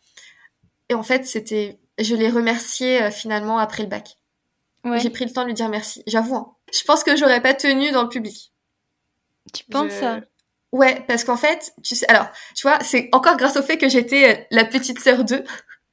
[0.89, 4.17] Et en fait, c'était, je l'ai remercié euh, finalement après le bac.
[4.83, 4.99] Ouais.
[4.99, 6.03] J'ai pris le temps de lui dire merci.
[6.07, 6.35] J'avoue.
[6.35, 6.55] Hein.
[6.73, 8.51] Je pense que j'aurais pas tenu dans le public.
[9.53, 10.19] Tu penses ça?
[10.71, 13.89] Ouais, parce qu'en fait, tu sais, alors, tu vois, c'est encore grâce au fait que
[13.89, 15.43] j'étais la petite sœur d'eux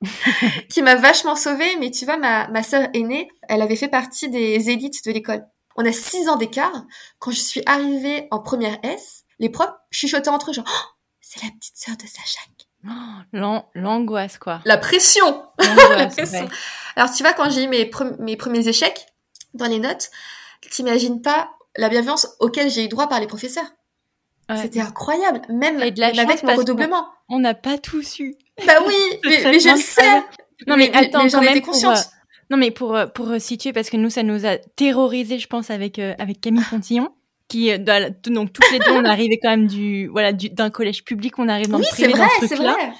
[0.70, 1.76] qui m'a vachement sauvée.
[1.80, 5.44] Mais tu vois, ma, ma sœur aînée, elle avait fait partie des élites de l'école.
[5.76, 6.84] On a six ans d'écart.
[7.18, 10.88] Quand je suis arrivée en première S, les profs chuchotaient entre eux genre oh,
[11.20, 12.40] c'est la petite sœur de Sacha.
[13.34, 14.60] Oh, l'angoisse quoi.
[14.64, 15.44] La pression.
[15.58, 16.48] la pression.
[16.94, 19.06] Alors tu vois quand j'ai eu mes, mes premiers échecs
[19.52, 20.10] dans les notes,
[20.70, 23.66] t'imagines pas la bienveillance auquel j'ai eu droit par les professeurs.
[24.56, 27.06] C'était incroyable, même avec mon redoublement.
[27.28, 28.36] On n'a pas tout su.
[28.66, 30.22] Bah oui, mais, je le sais.
[30.66, 32.10] Non mais, attends, j'en étais consciente.
[32.50, 35.70] Non, mais pour, euh, pour situer, parce que nous, ça nous a terrorisé, je pense,
[35.70, 37.10] avec, euh, avec Camille Pontillon.
[37.48, 37.78] Qui, euh,
[38.26, 41.68] donc, toutes les deux, on arrivait quand même du, voilà, d'un collège public, on arrive
[41.68, 42.72] dans oui, le privé, vrai, dans ce truc-là.
[42.72, 42.92] Vrai.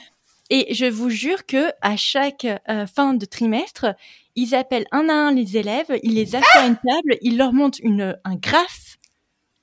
[0.50, 2.46] Et je vous jure que à chaque
[2.94, 3.94] fin de trimestre,
[4.34, 7.52] ils appellent un à un les élèves, ils les assoient à une table, ils leur
[7.52, 8.96] montrent une, un graphe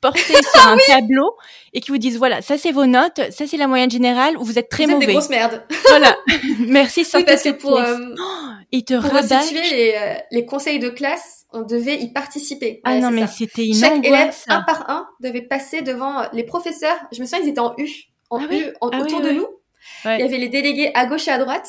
[0.06, 1.36] porté sur un tableau
[1.74, 4.60] et qui vous disent voilà, ça c'est vos notes, ça c'est la moyenne générale, vous
[4.60, 5.04] êtes très vous mauvais.
[5.04, 5.64] Êtes des grosses merdes.
[5.90, 6.16] Voilà.
[6.60, 7.06] Merci.
[7.14, 7.82] Oui, parce que pour,
[8.72, 12.82] il te Pour les, euh, les conseils de classe, on devait y participer.
[12.84, 16.98] Ah non, mais c'était une Chaque élève, un par un, devait passer devant les professeurs.
[17.12, 17.90] Je me souviens, ils étaient en U,
[18.30, 19.48] en ah U, ah autour de nous.
[20.06, 21.68] Il y avait les délégués à gauche et à droite.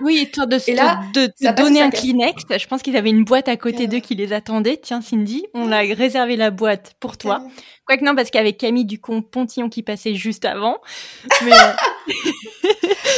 [0.00, 0.56] Oui, histoire de,
[1.12, 2.42] de, de donner un Kleenex.
[2.50, 4.76] Je pense qu'ils avaient une boîte à côté d'eux qui les attendait.
[4.76, 7.42] Tiens, Cindy, on a réservé la boîte pour toi.
[7.86, 10.78] Quoique non, parce qu'avec Camille Ducon-Pontillon qui passait juste avant.
[11.44, 11.52] Mais...
[11.52, 11.72] Euh,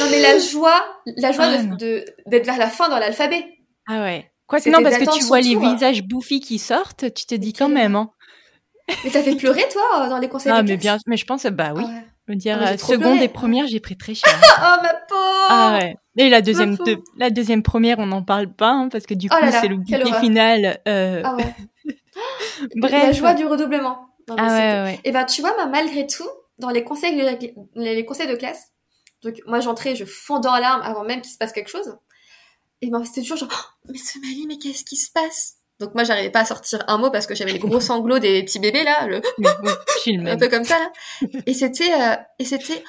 [0.00, 0.84] non, mais la joie,
[1.16, 1.76] la joie ah,
[2.26, 3.44] d'être vers la fin dans l'alphabet.
[3.88, 4.30] Ah ouais.
[4.46, 5.74] Quoique non, parce que tu vois les hein.
[5.74, 7.96] visages bouffis qui sortent, tu te dis quand même.
[7.96, 8.10] Hein.
[9.04, 11.46] Mais t'as fait pleurer, toi, dans les conseils ah, de mais bien, mais je pense,
[11.46, 11.82] bah oui.
[11.86, 14.32] Ah me dire, ah, seconde et première, j'ai pris très cher.
[14.58, 15.46] oh, ma pauvre!
[15.48, 15.96] Ah ouais.
[16.16, 16.76] Et la deuxième,
[17.18, 19.76] la deuxième première, on n'en parle pas, hein, parce que du oh coup, c'est le
[19.76, 20.80] bouquet final.
[20.88, 21.22] Euh...
[21.24, 21.54] Ah ouais.
[22.76, 22.92] Bref.
[22.92, 24.08] La joie du redoublement.
[24.30, 25.00] ah ouais, ouais.
[25.04, 27.20] Et ben, tu vois, malgré tout, dans les conseils,
[27.74, 28.72] les conseils de classe,
[29.22, 31.96] donc moi j'entrais, je fondais en larmes avant même qu'il se passe quelque chose.
[32.82, 35.56] Et ben c'était toujours genre, oh, mais Somali, mais qu'est-ce qui se passe?
[35.78, 38.42] Donc moi j'arrivais pas à sortir un mot parce que j'avais les gros sanglots des
[38.44, 39.20] petits bébés là, le
[40.28, 40.92] un peu comme ça là.
[41.46, 42.82] Et c'était, euh, et c'était,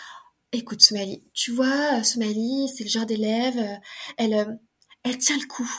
[0.53, 3.75] écoute Somali, tu vois, Somali, c'est le genre d'élève, euh,
[4.17, 4.45] elle, euh,
[5.03, 5.69] elle tient le coup.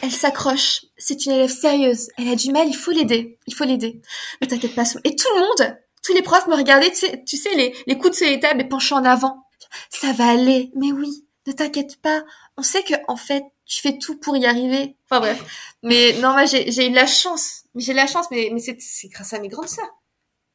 [0.00, 0.86] Elle s'accroche.
[0.96, 2.08] C'est une élève sérieuse.
[2.16, 2.66] Elle a du mal.
[2.66, 3.38] Il faut l'aider.
[3.46, 4.00] Il faut l'aider.
[4.40, 4.84] Ne t'inquiète pas.
[5.04, 6.90] Et tout le monde, tous les profs me regardaient.
[6.90, 9.44] Tu sais, tu sais les, les coudes sur les tables et penchant en avant.
[9.90, 10.70] Ça va aller.
[10.76, 12.24] Mais oui, ne t'inquiète pas.
[12.56, 14.96] On sait que en fait, tu fais tout pour y arriver.
[15.08, 15.44] Enfin bref.
[15.82, 17.64] Mais non, moi j'ai eu de la chance.
[17.74, 19.90] J'ai de la chance, mais, mais c'est grâce à mes grandes sœurs.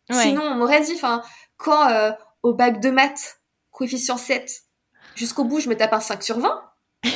[0.10, 1.22] Sinon, on m'aurait dit, enfin,
[1.58, 2.12] quand euh,
[2.44, 3.40] au bac de maths,
[3.72, 4.64] coefficient 7,
[5.16, 6.64] jusqu'au bout, je me tape un 5 sur 20.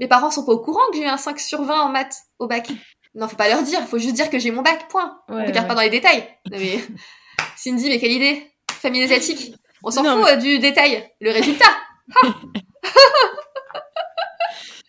[0.00, 2.16] Mes parents sont pas au courant que j'ai eu un 5 sur 20 en maths
[2.38, 2.70] au bac.
[3.14, 5.20] Non, faut pas leur dire, faut juste dire que j'ai mon bac, point.
[5.28, 6.28] on regarde pas dans les détails.
[6.50, 6.78] mais...
[7.56, 9.54] Cindy, mais quelle idée Famille asiatique.
[9.82, 11.66] On s'en fout euh, du détail, le résultat.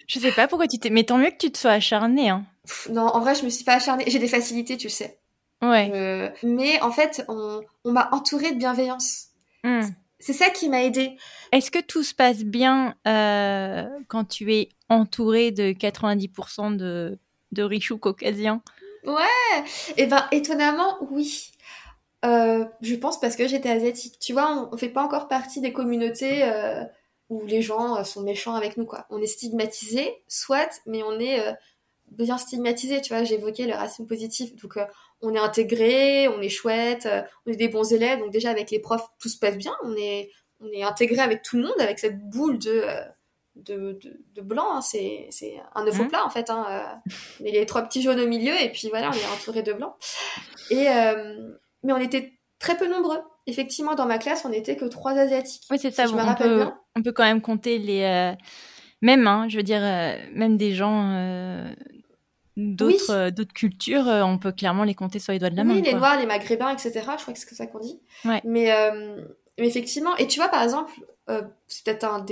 [0.08, 0.90] je sais pas pourquoi tu t'es...
[0.90, 2.30] Mais tant mieux que tu te sois acharnée.
[2.30, 2.46] Hein.
[2.90, 4.04] non, en vrai, je me suis pas acharnée.
[4.08, 5.20] J'ai des facilités, tu le sais.
[5.62, 5.92] Ouais.
[5.94, 9.28] Euh, mais en fait, on, on m'a entourée de bienveillance.
[9.64, 9.82] Hmm.
[10.20, 11.18] C'est ça qui m'a aidée.
[11.52, 17.18] Est-ce que tout se passe bien euh, quand tu es entourée de 90% de
[17.52, 18.62] de richou caucasien.
[19.06, 19.64] Ouais,
[19.98, 21.52] et eh ben étonnamment, oui.
[22.24, 24.20] Euh, je pense parce que j'étais asiatique.
[24.20, 26.44] Tu vois, on, fait pas encore partie des communautés
[27.32, 29.08] où les gens euh, sont méchants avec nous, quoi.
[29.10, 31.42] On est stigmatisé, soit, mais on est
[32.12, 33.02] bien stigmatisé.
[33.02, 34.56] Tu vois, j'évoquais le racisme positif.
[34.58, 34.78] Donc,
[35.22, 37.08] on est intégré, on est chouette,
[37.46, 38.20] on est des bons élèves.
[38.20, 39.74] Donc déjà avec les profs, tout se passe bien.
[39.84, 42.86] On est, on est intégré avec tout le monde, avec cette boule de
[43.56, 44.00] de,
[44.36, 44.78] de, blanc.
[44.78, 44.82] Hein.
[44.82, 45.30] C'est,
[45.76, 46.10] un œuf au mmh.
[46.10, 46.50] plat, en fait.
[46.50, 46.66] Hein.
[46.70, 47.12] Euh.
[47.42, 49.96] Mais les trois petits jaunes au milieu, et puis voilà, on est entouré de blanc.
[50.70, 51.52] Et, euh,
[51.84, 53.20] mais on était très peu nombreux.
[53.48, 55.64] Effectivement, dans ma classe, on n'était que trois Asiatiques.
[55.72, 56.06] Oui, c'est ça.
[56.06, 56.78] je me rappelle peut, bien.
[56.96, 58.04] on peut quand même compter les.
[58.04, 58.34] Euh,
[59.02, 59.82] même, hein, je veux dire,
[60.34, 61.66] même des gens.
[62.58, 65.74] D'autres, d'autres cultures, on peut clairement les compter sur les doigts de la main.
[65.74, 66.92] Oui, les Noirs, les Maghrébins, etc.
[67.18, 68.00] Je crois que c'est ça qu'on dit.
[68.26, 68.42] Ouais.
[68.44, 68.70] Mais,
[69.58, 70.92] mais effectivement, et tu vois, par exemple,
[71.68, 72.24] c'est peut-être un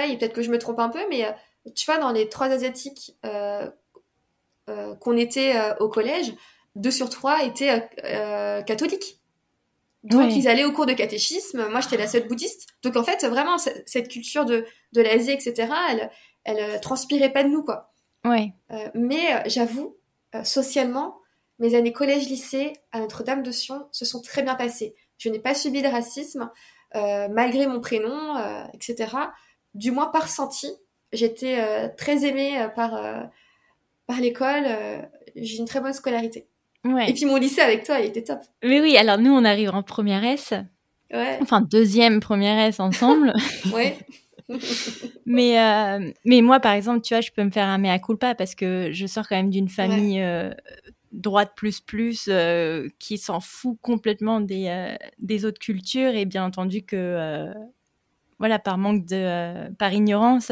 [0.00, 1.30] et peut-être que je me trompe un peu, mais euh,
[1.74, 3.68] tu vois, dans les trois Asiatiques euh,
[4.68, 6.32] euh, qu'on était au collège,
[6.76, 7.88] deux sur trois étaient
[8.66, 9.20] catholiques.
[10.04, 12.66] Donc ils allaient au cours de catéchisme, moi j'étais la seule bouddhiste.
[12.82, 16.10] Donc en fait, vraiment, cette culture de, de l'Asie, etc., elle,
[16.44, 17.92] elle transpirait pas de nous, quoi.
[18.24, 18.52] Ouais.
[18.94, 19.96] mais j'avoue,
[20.44, 21.18] socialement,
[21.58, 24.94] mes années collège-lycée à Notre-Dame de Sion se sont très bien passées.
[25.18, 26.50] Je n'ai pas subi de racisme,
[26.94, 28.36] malgré mon prénom,
[28.74, 29.06] etc
[29.74, 30.72] du moins par ressenti.
[31.12, 33.22] J'étais euh, très aimée euh, par, euh,
[34.06, 34.66] par l'école.
[35.36, 36.48] J'ai une très bonne scolarité.
[36.84, 38.40] Et puis mon lycée avec toi, il était top.
[38.64, 40.52] Mais oui, alors nous, on arrive en première S.
[41.12, 41.38] Ouais.
[41.40, 43.32] Enfin, deuxième première S ensemble.
[43.72, 43.98] ouais.
[45.26, 45.56] mais,
[46.24, 48.90] mais moi, par exemple, tu vois, je peux me faire un mea culpa parce que
[48.92, 50.24] je sors quand même d'une famille
[51.12, 52.28] droite plus plus
[52.98, 57.52] qui s'en fout complètement des, des autres cultures et bien entendu que
[58.42, 60.50] voilà, par manque de, euh, par ignorance,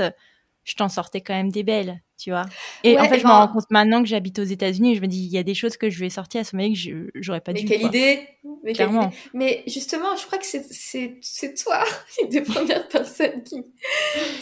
[0.62, 2.46] je t'en sortais quand même des belles, tu vois.
[2.84, 5.22] Et en fait, je me rends compte maintenant que j'habite aux États-Unis, je me dis,
[5.24, 7.52] il y a des choses que je vais sortir à ce moment que j'aurais pas
[7.52, 7.66] mais dû.
[7.66, 8.20] Quelle idée
[8.62, 9.10] mais Clairement.
[9.34, 11.84] Mais justement, je crois que c'est toi,
[12.22, 13.62] une des premières personnes qui,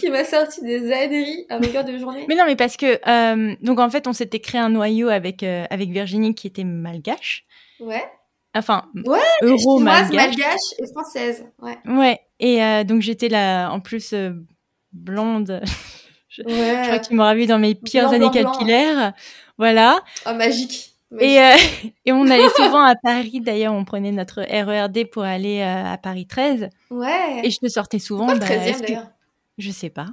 [0.01, 2.25] qui m'a sorti des âneries à longueur de journée.
[2.29, 5.43] Mais non, mais parce que, euh, donc en fait, on s'était créé un noyau avec,
[5.43, 7.45] euh, avec Virginie qui était malgache.
[7.81, 8.05] Ouais.
[8.55, 10.29] Enfin, ouais, euro malgache.
[10.79, 11.45] et française.
[11.61, 11.79] Ouais.
[11.87, 12.21] Ouais.
[12.41, 14.15] Et euh, donc j'étais là, en plus
[14.93, 15.61] blonde.
[16.39, 16.83] je, ouais.
[16.87, 19.13] crois qu'il m'aura vu dans mes pires années capillaires.
[19.59, 20.01] Voilà.
[20.27, 20.95] Oh, magique.
[21.19, 21.57] Et, euh,
[22.05, 23.41] et on allait souvent à Paris.
[23.41, 26.69] D'ailleurs, on prenait notre RERD pour aller à Paris 13.
[26.91, 27.41] Ouais.
[27.43, 28.27] Et je te sortais souvent.
[28.27, 29.07] Pourquoi le 13e, bah, d'ailleurs?
[29.59, 30.07] Je sais pas.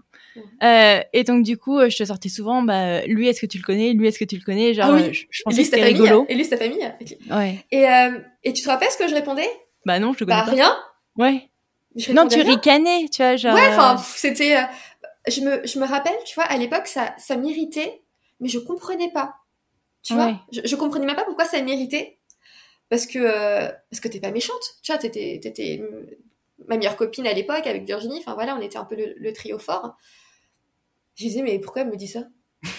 [0.63, 3.63] Euh, et donc du coup, je te sortais souvent, bah, lui, est-ce que tu le
[3.63, 3.93] connais?
[3.93, 4.73] Lui, est-ce que tu le connais?
[4.73, 5.13] Genre, ah oui.
[5.13, 6.25] je, je pensais que c'était rigolo.
[6.27, 6.91] Et lui, sa famille.
[7.31, 7.63] Ouais.
[7.71, 9.47] Et, euh, et tu te rappelles ce que je répondais?
[9.85, 10.51] Bah non, je te connais bah, pas.
[10.51, 10.75] rien.
[11.17, 11.49] Ouais.
[12.13, 13.53] non, tu ricanais, tu vois, genre.
[13.53, 14.57] Ouais, enfin, euh, c'était.
[15.27, 18.01] Euh, je me, je me rappelle, tu vois, à l'époque, ça, ça m'irritait,
[18.39, 19.35] mais je comprenais pas.
[20.03, 22.19] Tu vois, je, je comprenais même pas pourquoi ça m'irritait.
[22.89, 23.19] Parce que,
[23.89, 24.61] parce que t'es pas méchante.
[24.83, 25.81] Tu vois, t'étais, t'étais
[26.67, 28.19] ma meilleure copine à l'époque avec Virginie.
[28.19, 29.95] Enfin voilà, on était un peu le, le trio fort.
[31.15, 32.23] Je disais, mais pourquoi elle me dit ça?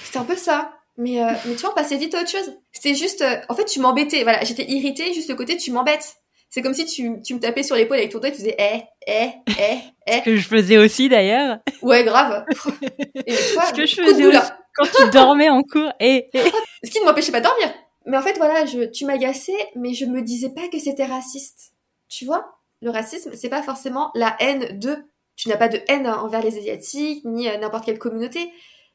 [0.05, 0.73] C'était un peu ça.
[0.97, 2.57] Mais, euh, mais tu vois, on passait vite à autre chose.
[2.73, 4.23] C'était juste, euh, en fait, tu m'embêtais.
[4.23, 6.17] Voilà, j'étais irritée, juste le côté, tu m'embêtes.
[6.57, 8.57] C'est comme si tu, tu me tapais sur l'épaule avec ton doigt et tu faisais,
[8.59, 10.13] eh, eh, eh, eh.
[10.21, 11.59] Ce que je faisais aussi d'ailleurs.
[11.83, 12.47] Ouais, grave.
[13.27, 14.39] Et Ce que je faisais aussi
[14.75, 15.93] quand tu dormais en cours.
[16.01, 16.41] Et, eh,
[16.83, 17.75] Ce qui ne m'empêchait pas de dormir.
[18.07, 21.75] Mais en fait, voilà, je, tu m'agaçais, mais je me disais pas que c'était raciste.
[22.09, 22.57] Tu vois?
[22.81, 24.97] Le racisme, c'est pas forcément la haine de
[25.37, 28.51] tu n'as pas de haine envers les Asiatiques, ni euh, n'importe quelle communauté,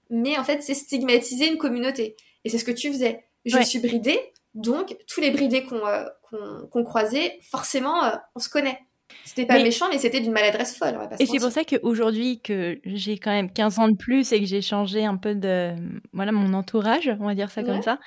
[0.10, 2.16] mais en fait, c'est stigmatiser une communauté.
[2.44, 3.24] Et c'est ce que tu faisais.
[3.46, 4.20] Je suis bridée,
[4.56, 6.06] donc tous les bridés qu'on euh,
[6.86, 8.80] croisait, forcément, euh, on se connaît.
[9.26, 10.98] C'était pas méchant, mais c'était d'une maladresse folle.
[11.20, 14.46] et c'est pour ça qu'aujourd'hui, que j'ai quand même 15 ans de plus et que
[14.46, 15.74] j'ai changé un peu de
[16.14, 18.00] voilà mon entourage, on va dire ça comme ça.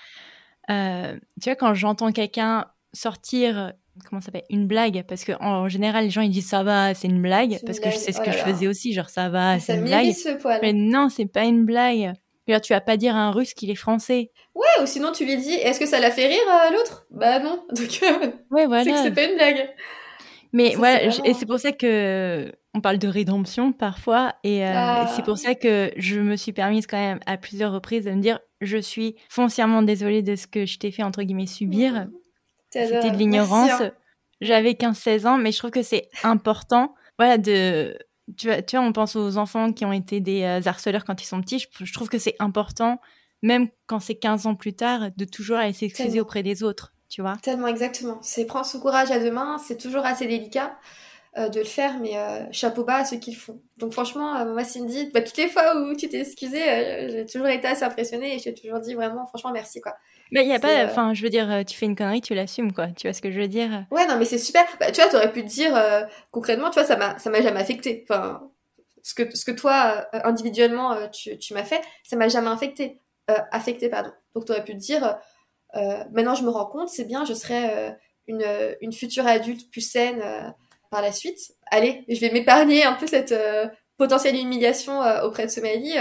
[0.68, 3.74] tu vois, quand j'entends quelqu'un sortir
[4.08, 6.94] comment ça s'appelle une blague parce que en général les gens ils disent ça va
[6.94, 9.58] c'est une blague parce que c'est ce que oh je faisais aussi genre ça va
[9.60, 10.12] c'est une blague
[10.62, 12.14] mais non c'est pas une blague
[12.46, 15.36] tu vas pas dire à un russe qu'il est français ouais ou sinon tu lui
[15.36, 17.06] dis est-ce que ça l'a fait rire à l'autre?
[17.10, 19.70] Bah non donc euh, ouais voilà c'est que c'est pas une blague
[20.52, 25.12] mais ouais et c'est pour ça que on parle de rédemption parfois et euh, ah.
[25.14, 28.20] c'est pour ça que je me suis permise quand même à plusieurs reprises de me
[28.20, 32.06] dire je suis foncièrement désolée de ce que je t'ai fait entre guillemets subir.
[32.70, 33.80] C'était de l'ignorance.
[33.80, 33.92] Hein.
[34.40, 37.96] J'avais 15-16 ans, mais je trouve que c'est important, voilà, de,
[38.36, 41.20] tu vois, tu vois, on pense aux enfants qui ont été des euh, harceleurs quand
[41.22, 41.66] ils sont petits.
[41.78, 43.00] Je, trouve que c'est important,
[43.42, 47.20] même quand c'est 15 ans plus tard, de toujours aller s'excuser auprès des autres, tu
[47.20, 47.36] vois.
[47.42, 48.18] Tellement exactement.
[48.22, 50.76] C'est prendre son courage à deux mains, c'est toujours assez délicat.
[51.36, 52.12] De le faire, mais
[52.52, 53.60] chapeau bas à ceux qui le font.
[53.76, 57.66] Donc franchement, moi Cindy, bah, toutes les fois où tu t'es excusée, j'ai toujours été
[57.66, 59.94] assez impressionnée et j'ai toujours dit vraiment, franchement, merci quoi.
[60.30, 62.72] Mais il y a pas, enfin, je veux dire, tu fais une connerie, tu l'assumes
[62.72, 62.88] quoi.
[62.88, 63.84] Tu vois ce que je veux dire?
[63.90, 64.64] Ouais, non, mais c'est super.
[64.78, 65.76] Bah, tu vois, t'aurais pu te dire
[66.30, 68.04] concrètement, tu vois, ça m'a, ça m'a jamais affecté.
[68.08, 68.50] Enfin,
[69.02, 73.00] ce que, ce que toi individuellement tu, tu m'as fait, ça m'a jamais affecté.
[73.50, 74.10] affecté, pardon.
[74.34, 75.18] Donc t'aurais pu te dire
[75.76, 77.90] euh, maintenant, je me rends compte, c'est bien, je serai euh,
[78.28, 78.46] une,
[78.80, 80.48] une, future adulte plus saine euh,
[80.94, 81.52] par la suite.
[81.66, 83.34] Allez, je vais m'épargner un peu cette
[83.96, 85.94] potentielle humiliation auprès de Somalie.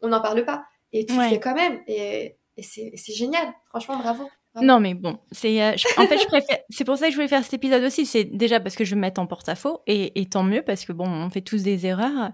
[0.00, 0.64] on n'en parle pas.
[0.92, 1.80] Et tu le fais quand même.
[1.86, 3.52] Et, et c'est génial.
[3.68, 4.28] Franchement, bravo.
[4.62, 6.58] Non, mais bon, c'est en fait je préfère.
[6.70, 8.06] C'est pour ça que je voulais faire cet épisode aussi.
[8.06, 10.84] C'est déjà parce que je veux me mettre en porte-à-faux et, et, tant mieux parce
[10.84, 12.30] que bon, on fait tous des erreurs.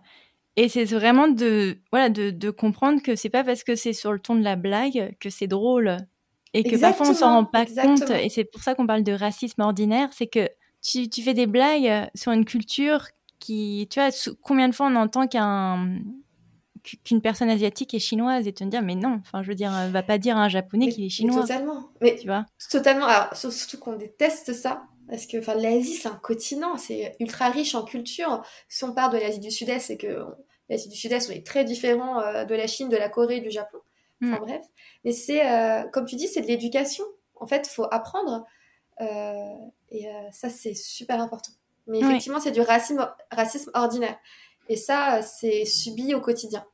[0.57, 4.13] Et c'est vraiment de voilà de, de comprendre que c'est pas parce que c'est sur
[4.13, 5.97] le ton de la blague que c'est drôle
[6.55, 8.09] et que parfois on s'en rend pas compte.
[8.11, 10.49] Et c'est pour ça qu'on parle de racisme ordinaire, c'est que
[10.85, 14.11] tu, tu, fais des blagues euh, sur une culture qui, tu vois,
[14.43, 15.99] combien de fois on entend qu'un
[17.03, 20.03] qu'une personne asiatique est chinoise et te dire mais non enfin je veux dire va
[20.03, 23.79] pas dire à un japonais qu'il est chinois totalement mais tu vois totalement alors surtout
[23.79, 28.45] qu'on déteste ça parce que enfin l'Asie c'est un continent c'est ultra riche en culture
[28.69, 30.27] si on part de l'Asie du Sud-Est c'est que
[30.69, 33.51] l'Asie du Sud-Est on est très différent euh, de la Chine de la Corée du
[33.51, 33.79] Japon
[34.23, 34.41] enfin mm.
[34.41, 34.65] bref
[35.05, 37.05] mais c'est, euh, comme tu dis, c'est de l'éducation.
[37.37, 38.45] En fait, il faut apprendre.
[39.01, 39.55] Euh,
[39.95, 41.53] et euh, ça, c'est super important.
[41.87, 44.19] Mais effectivement, c'est du racisme, racisme ordinaire.
[44.69, 46.65] Et ça, c'est subi au quotidien.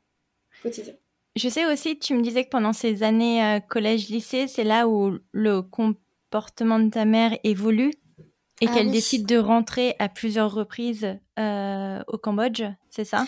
[0.63, 0.95] quotidien.
[1.37, 5.63] Je sais aussi, tu me disais que pendant ces années collège-lycée, c'est là où le
[5.63, 7.93] comportement de ta mère évolue
[8.61, 13.27] et ah qu'elle décide de rentrer à plusieurs reprises au Cambodge, c'est ça?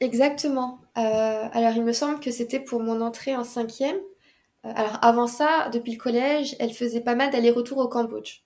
[0.00, 0.80] Exactement.
[0.94, 3.98] alors, il me semble que c'était pour mon entrée en cinquième.
[4.66, 8.42] Euh, alors avant ça, depuis le collège, elle faisait pas mal d'allers-retours au Cambodge.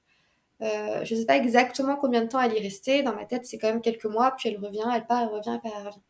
[0.64, 3.02] Euh, je ne sais pas exactement combien de temps elle y restait.
[3.02, 4.32] Dans ma tête, c'est quand même quelques mois.
[4.36, 6.00] Puis elle revient, elle part, elle revient, elle part, elle revient.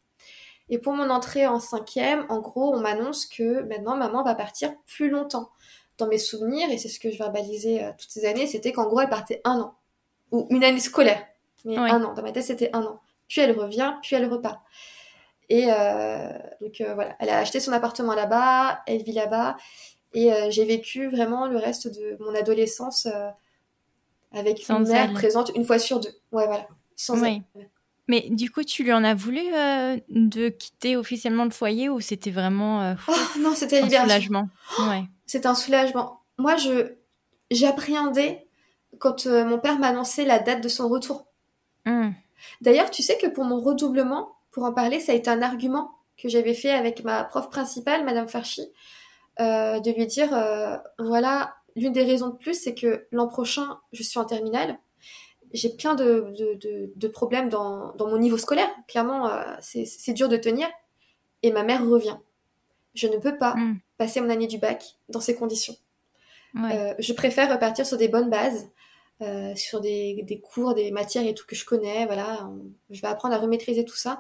[0.70, 4.72] Et pour mon entrée en cinquième, en gros, on m'annonce que maintenant maman va partir
[4.86, 5.50] plus longtemps.
[5.98, 8.86] Dans mes souvenirs, et c'est ce que je verbalisais euh, toutes ces années, c'était qu'en
[8.86, 9.74] gros, elle partait un an.
[10.32, 11.24] Ou une année scolaire.
[11.64, 12.14] Mais un an.
[12.14, 13.00] Dans ma tête, c'était un an.
[13.28, 14.60] Puis elle revient, puis elle repart.
[15.50, 15.66] Et
[16.60, 19.56] donc voilà, elle a acheté son appartement là-bas, elle vit là-bas.
[20.14, 23.08] Et euh, j'ai vécu vraiment le reste de mon adolescence
[24.34, 26.10] euh, avec une mère présente une fois sur deux.
[26.32, 26.66] Ouais, voilà.
[26.96, 27.42] Sans oui.
[28.06, 32.00] Mais du coup, tu lui en as voulu euh, de quitter officiellement le foyer ou
[32.00, 34.48] c'était vraiment oh, non, c'était un soulagement
[34.90, 35.04] ouais.
[35.24, 36.20] C'était un soulagement.
[36.36, 36.92] Moi, je
[37.50, 38.46] j'appréhendais
[38.98, 41.26] quand mon père m'annonçait la date de son retour.
[41.86, 42.10] Mmh.
[42.60, 45.90] D'ailleurs, tu sais que pour mon redoublement, pour en parler, ça a été un argument
[46.16, 48.70] que j'avais fait avec ma prof principale, Madame Farchi.
[49.40, 53.80] Euh, de lui dire euh, voilà, l'une des raisons de plus, c'est que l'an prochain,
[53.92, 54.78] je suis en terminale.
[55.52, 58.68] J'ai plein de, de, de, problèmes dans, dans, mon niveau scolaire.
[58.88, 60.68] Clairement, euh, c'est dur de tenir.
[61.42, 62.16] Et ma mère revient.
[62.94, 63.80] Je ne peux pas mm.
[63.98, 65.76] passer mon année du bac dans ces conditions.
[66.54, 68.68] je préfère repartir sur des bonnes bases,
[69.54, 72.06] sur des, des, cours, des matières et tout que je connais.
[72.06, 72.50] Voilà,
[72.90, 74.18] je vais apprendre à remaîtriser tout ça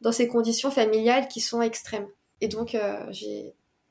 [0.00, 2.06] dans ces conditions familiales qui sont extrêmes.
[2.40, 2.76] Et donc,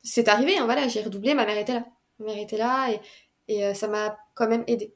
[0.03, 1.85] c'est arrivé, hein, voilà, j'ai redoublé, ma mère était là.
[2.27, 2.99] Était là et,
[3.47, 4.93] et euh, ça m'a quand même aidé.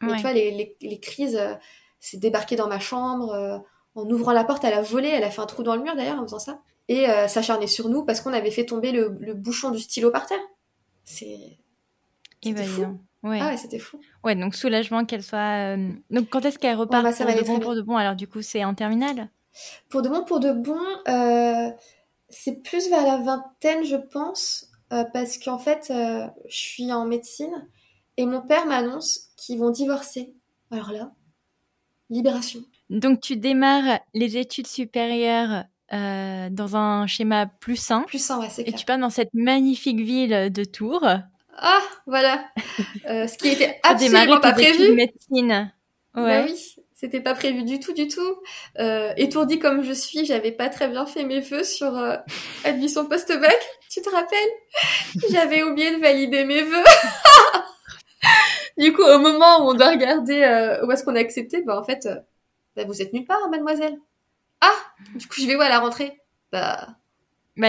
[0.00, 1.54] Mais tu vois, les, les, les crises, euh,
[1.98, 3.58] c'est débarquer dans ma chambre, euh,
[3.96, 5.96] en ouvrant la porte, elle a volé, elle a fait un trou dans le mur
[5.96, 6.60] d'ailleurs en faisant ça.
[6.90, 10.24] Et s'acharner sur nous parce qu'on avait fait tomber le, le, bouchon du stylo par
[10.24, 10.40] terre.
[11.04, 11.58] C'est.
[12.42, 12.98] C'était fou.
[13.22, 13.40] Ouais.
[13.42, 14.00] Ah ouais, c'était fou.
[14.24, 15.76] Ouais, donc soulagement qu'elle soit.
[16.08, 18.26] Donc quand est-ce qu'elle repart bah, ça pour, de bon, pour de bon Alors du
[18.26, 19.28] coup, c'est en terminale?
[19.90, 20.80] Pour de bon, pour de bon.
[22.30, 27.04] C'est plus vers la vingtaine, je pense, euh, parce qu'en fait, euh, je suis en
[27.04, 27.66] médecine
[28.16, 30.34] et mon père m'annonce qu'ils vont divorcer.
[30.70, 31.12] Alors là,
[32.10, 32.60] libération.
[32.90, 38.02] Donc tu démarres les études supérieures euh, dans un schéma plus sain.
[38.06, 41.06] Plus sain, ouais, c'est Et tu pars dans cette magnifique ville de Tours.
[41.60, 42.44] Ah, voilà.
[43.04, 44.94] ce qui était absolument pas prévu.
[44.94, 45.72] médecine.
[46.14, 46.42] Bah ouais.
[46.42, 48.42] Bah oui, c'était pas prévu du tout, du tout.
[48.80, 52.16] Euh, étourdie comme je suis, j'avais pas très bien fait mes vœux sur euh,
[52.64, 53.56] admission post-bac.
[53.88, 54.50] Tu te rappelles?
[55.30, 56.84] J'avais oublié de valider mes vœux.
[58.78, 61.78] du coup, au moment où on doit regarder euh, où est-ce qu'on a accepté, bah
[61.78, 62.16] en fait, euh,
[62.74, 63.96] bah, vous êtes nulle part, hein, mademoiselle.
[64.60, 64.74] Ah
[65.14, 66.20] Du coup, je vais où à la rentrée?
[66.50, 66.88] Bah...
[67.56, 67.68] Bah,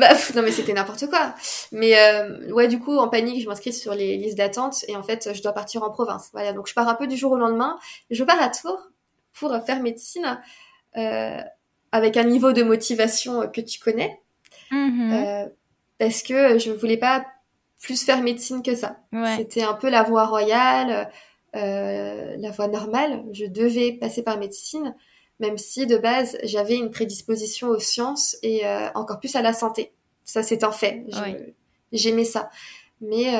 [0.00, 1.34] bah, non mais c'était n'importe quoi.
[1.72, 5.02] Mais euh, ouais, du coup, en panique, je m'inscris sur les listes d'attente et en
[5.02, 6.30] fait, je dois partir en province.
[6.32, 7.78] Voilà, donc je pars un peu du jour au lendemain.
[8.10, 8.80] Je pars à Tours
[9.34, 10.40] pour faire médecine
[10.96, 11.40] euh,
[11.92, 14.20] avec un niveau de motivation que tu connais,
[14.72, 15.12] mm-hmm.
[15.12, 15.48] euh,
[15.98, 17.26] parce que je voulais pas
[17.80, 18.96] plus faire médecine que ça.
[19.36, 21.10] C'était un peu la voie royale.
[21.52, 23.22] la voie normale.
[23.32, 24.94] Je devais passer par médecine,
[25.40, 28.62] même si de base j'avais une prédisposition aux sciences et
[28.94, 29.92] encore plus à la santé.
[30.24, 31.04] Ça, c'est un fait.
[31.92, 32.50] J'aimais ça.
[33.00, 33.32] Mais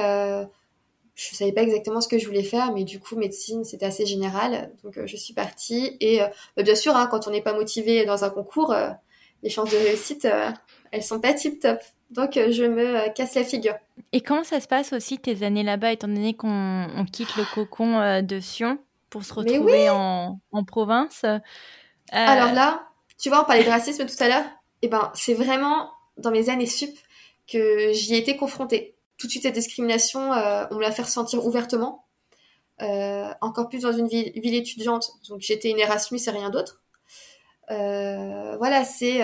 [1.15, 4.07] je savais pas exactement ce que je voulais faire, mais du coup, médecine, c'était assez
[4.07, 4.73] général.
[4.83, 5.97] Donc, je suis partie.
[6.01, 6.21] Et
[6.57, 8.75] bah, bien sûr, hein, quand on n'est pas motivé dans un concours,
[9.43, 10.27] les chances de réussite,
[10.91, 11.81] elles sont pas tip top.
[12.11, 13.75] Donc, euh, je me euh, casse la figure.
[14.13, 17.99] Et comment ça se passe aussi tes années là-bas, étant donné qu'on quitte le cocon
[18.01, 18.79] euh, de Sion
[19.11, 21.25] pour se retrouver en, province?
[22.11, 22.89] Alors là,
[23.19, 24.45] tu vois, on parlait de racisme tout à l'heure.
[24.83, 26.97] Eh ben, c'est vraiment dans mes années sup
[27.47, 28.97] que j'y ai été confrontée.
[29.19, 32.07] Tout de suite, cette discrimination, on me l'a fait ressentir ouvertement.
[32.81, 35.11] encore plus dans une ville, ville étudiante.
[35.29, 36.83] Donc, j'étais une Erasmus et rien d'autre.
[37.69, 39.23] voilà, c'est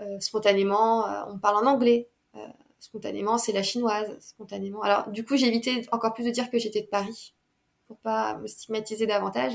[0.00, 2.08] euh, spontanément, euh, on parle en anglais.
[2.34, 2.46] Euh,
[2.78, 4.16] spontanément, c'est la chinoise.
[4.20, 4.82] Spontanément.
[4.82, 7.34] Alors, du coup, évité encore plus de dire que j'étais de Paris
[7.86, 9.52] pour pas me stigmatiser davantage.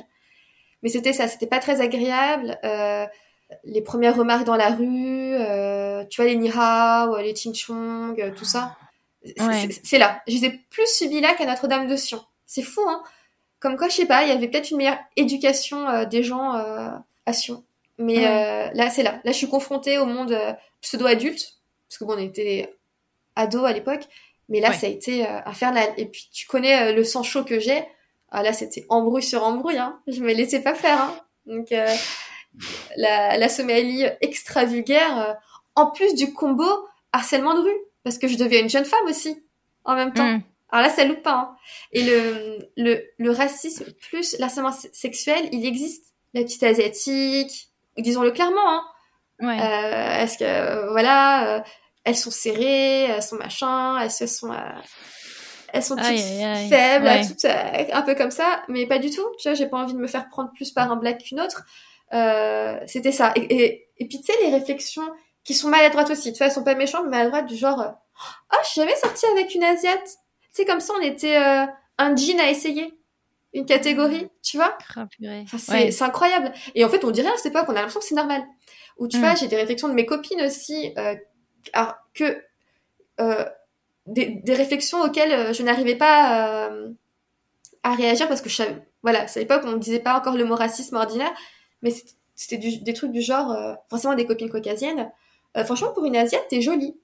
[0.86, 2.58] Mais c'était ça, c'était pas très agréable.
[3.64, 5.36] les premières remarques dans la rue,
[6.10, 8.78] tu vois, les Nihao, les Ching Chong, tout ça.
[9.84, 10.22] C'est là.
[10.28, 12.24] Je les ai plus subis là qu'à Notre-Dame de Sion.
[12.46, 13.04] C'est fou, hein.
[13.60, 16.54] Comme quoi, je sais pas, il y avait peut-être une meilleure éducation des gens
[17.26, 17.64] à Sion.
[17.98, 19.22] Mais euh, là, c'est là.
[19.24, 22.74] Là, je suis confrontée au monde euh, pseudo-adulte, parce que bon, on était
[23.36, 24.04] ados à l'époque,
[24.50, 25.88] mais là, ça a été euh, infernal.
[25.98, 27.84] Et puis, tu connais le sang chaud que j'ai.
[28.30, 29.78] Ah, là, c'était embrouille sur embrouille.
[29.78, 30.00] Hein.
[30.08, 31.02] Je me laissais pas faire.
[31.02, 31.20] Hein.
[31.46, 31.74] Donc,
[32.98, 35.38] la, la Somalie extra vulgaire,
[35.76, 36.66] en plus du combo
[37.12, 39.44] harcèlement de rue, parce que je deviens une jeune femme aussi,
[39.84, 40.26] en même temps.
[40.26, 40.44] Mm.
[40.72, 41.36] Alors là, ça loupe pas.
[41.36, 41.56] Hein.
[41.92, 46.06] Et le, le, le racisme plus l'harcèlement sexuel, il existe.
[46.34, 48.68] La petite asiatique, disons-le clairement.
[48.68, 48.84] Hein.
[49.40, 49.58] Ouais.
[49.58, 51.62] Euh, est-ce que voilà, euh,
[52.04, 54.58] elles sont serrées, elles sont machin, elles se sont, euh,
[55.76, 59.26] elles sont toutes faibles, toutes un peu comme ça, mais pas du tout.
[59.40, 61.66] Tu vois, j'ai pas envie de me faire prendre plus par un black qu'une autre.
[62.88, 63.32] C'était ça.
[63.36, 65.08] Et, et, et puis tu sais les réflexions
[65.44, 66.34] qui sont maladroites aussi.
[66.34, 67.96] Tu vois, elles sont pas méchantes, mais maladroites du genre,
[68.54, 70.18] oh, je suis jamais sortie avec une asiate.
[70.52, 72.94] C'est comme ça, on était un jean à essayer
[73.56, 74.78] une catégorie, tu vois?
[75.58, 76.52] C'est, incroyable.
[76.76, 78.44] Et en fait, on dirait à cette époque, on a l'impression que c'est normal.
[78.98, 79.38] Ou tu vois, mm.
[79.38, 81.16] j'ai des réflexions de mes copines aussi, euh,
[82.14, 82.42] que
[83.22, 83.46] euh,
[84.06, 86.89] des, réflexions auxquelles euh, je n'arrivais pas euh,
[87.84, 90.36] à réagir parce que je savais, voilà, à cette époque, on ne disait pas encore
[90.36, 91.34] le mot racisme ordinaire,
[91.82, 91.93] mais
[92.36, 93.56] c'était des trucs du genre,
[93.89, 95.12] forcément des copines caucasiennes.
[95.66, 96.97] franchement, pour une asiate, t'es jolie.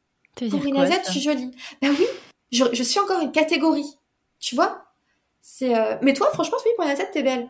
[0.49, 1.51] Pour une asiate, je suis jolie.
[1.81, 2.05] Ben oui,
[2.51, 3.97] je, je suis encore une catégorie.
[4.39, 4.83] Tu vois
[5.41, 7.49] c'est euh, mais toi franchement oui pour la tête t'es belle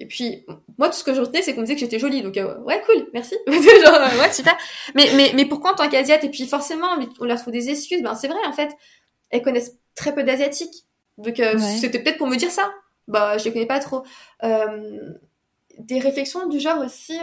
[0.00, 0.44] et puis
[0.78, 2.58] moi tout ce que je retenais c'est qu'on me disait que j'étais jolie donc euh,
[2.60, 3.36] ouais cool merci.
[3.46, 4.56] Genre euh, ouais super.
[4.94, 6.88] Mais mais mais pourquoi en tant qu'asiate et puis forcément
[7.20, 8.70] on leur trouve des excuses ben c'est vrai en fait.
[9.30, 10.86] Elles connaissent très peu d'asiatiques.
[11.18, 11.40] Donc
[11.78, 12.72] c'était peut-être pour me dire ça.
[13.06, 14.02] Bah je les connais pas trop.
[14.42, 17.18] Des réflexions du genre aussi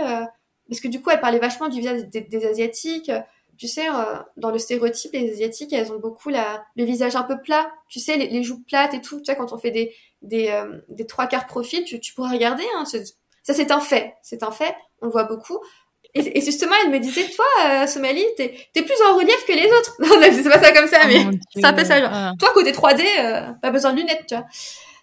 [0.69, 3.11] parce que du coup elle parlait vachement du visage des asiatiques.
[3.57, 7.23] Tu sais, euh, dans le stéréotype, les asiatiques, elles ont beaucoup la, le visage un
[7.23, 7.67] peu plat.
[7.89, 9.17] Tu sais, les, joues plates et tout.
[9.17, 9.95] Tu sais, quand on fait des
[10.27, 12.63] des, euh, des trois quarts profil, tu, tu pourrais regarder.
[12.75, 14.13] Hein, ça, c'est un fait.
[14.21, 14.75] C'est un fait.
[15.01, 15.59] On le voit beaucoup.
[16.13, 19.53] Et, et, justement, elle me disait, toi, euh, Somalie, t'es es plus en relief que
[19.53, 19.95] les autres.
[19.99, 21.99] Non, c'est pas ça comme ça, mais c'est un peu ça.
[21.99, 22.09] Genre.
[22.11, 22.33] Ah.
[22.39, 24.45] Toi, côté 3D, euh, pas besoin de lunettes, tu vois.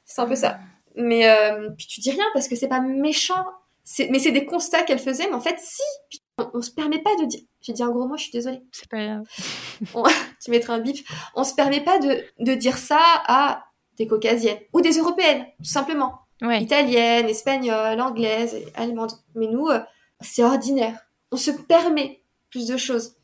[0.04, 0.58] C'est un peu ça.
[0.96, 1.28] Mais
[1.76, 3.46] puis tu dis rien parce que c'est pas méchant.
[4.10, 5.26] Mais c'est des constats qu'elle faisait.
[5.28, 5.82] Mais en fait, si,
[6.38, 7.40] on, se permet pas de dire.
[7.60, 8.62] J'ai dit un gros mot, je suis désolée.
[8.72, 9.24] C'est pas grave.
[10.44, 11.06] tu mettras un bip.
[11.34, 13.64] On se permet pas de, de dire ça à
[13.96, 16.20] des caucasiennes ou des européennes, tout simplement.
[16.42, 16.62] Ouais.
[16.62, 19.12] Italiennes, espagnoles, anglaises, allemandes.
[19.34, 19.80] Mais nous, euh,
[20.20, 20.98] c'est ordinaire.
[21.30, 22.20] On se permet
[22.50, 23.16] plus de choses.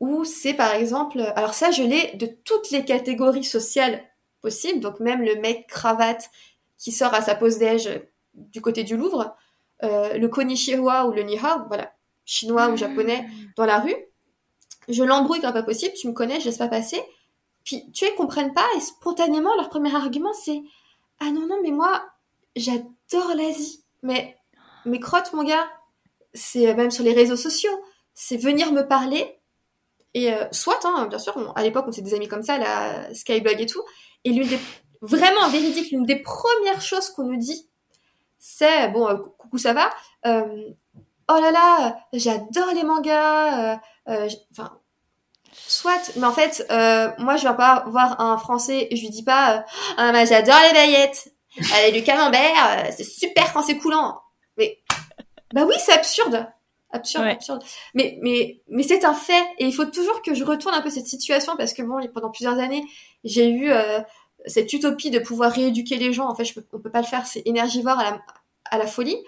[0.00, 4.02] Ou c'est par exemple, alors ça, je l'ai de toutes les catégories sociales
[4.40, 4.80] possibles.
[4.80, 6.30] Donc même le mec cravate
[6.76, 8.00] qui sort à sa pause déj
[8.34, 9.36] du côté du Louvre,
[9.82, 11.92] euh, le konnichiwa ou le nihao, voilà,
[12.24, 13.26] chinois ou japonais
[13.56, 13.96] dans la rue.
[14.88, 17.02] Je l'embrouille quand pas possible, tu me connais, je laisse pas passer.
[17.68, 20.62] Tu vois, ils comprennent pas et spontanément, leur premier argument c'est
[21.20, 22.02] Ah non, non, mais moi,
[22.56, 23.84] j'adore l'Asie.
[24.02, 24.36] Mais,
[24.84, 25.68] mes crottes, mon gars,
[26.34, 29.38] c'est même sur les réseaux sociaux, c'est venir me parler.
[30.14, 33.12] Et euh, soit, hein, bien sûr, à l'époque, on s'est des amis comme ça, la
[33.14, 33.82] Skyblog et tout.
[34.24, 34.58] Et l'une des,
[35.02, 37.68] vraiment véridique, l'une des premières choses qu'on nous dit,
[38.38, 39.90] c'est, bon, euh, coucou, ça va,
[40.26, 40.70] euh,
[41.28, 43.74] oh là là, j'adore les mangas.
[43.74, 43.76] Euh,
[44.08, 44.78] euh, enfin,
[45.66, 49.22] soit, mais en fait, euh, moi, je vais pas voir un Français, je lui dis
[49.22, 49.64] pas,
[49.96, 51.32] ah, bah, j'adore les baguettes,
[51.74, 54.20] allez, le camembert, c'est super quand c'est coulant.
[54.56, 54.80] Mais,
[55.52, 56.46] bah oui, c'est absurde.
[56.90, 57.62] Absurde, absurde.
[57.94, 59.44] Mais, mais, mais c'est un fait.
[59.58, 62.30] Et il faut toujours que je retourne un peu cette situation parce que bon, pendant
[62.30, 62.82] plusieurs années,
[63.24, 63.70] j'ai eu
[64.46, 66.28] cette utopie de pouvoir rééduquer les gens.
[66.28, 68.22] En fait, je on peut pas le faire, c'est énergivore à la,
[68.70, 69.18] à la folie.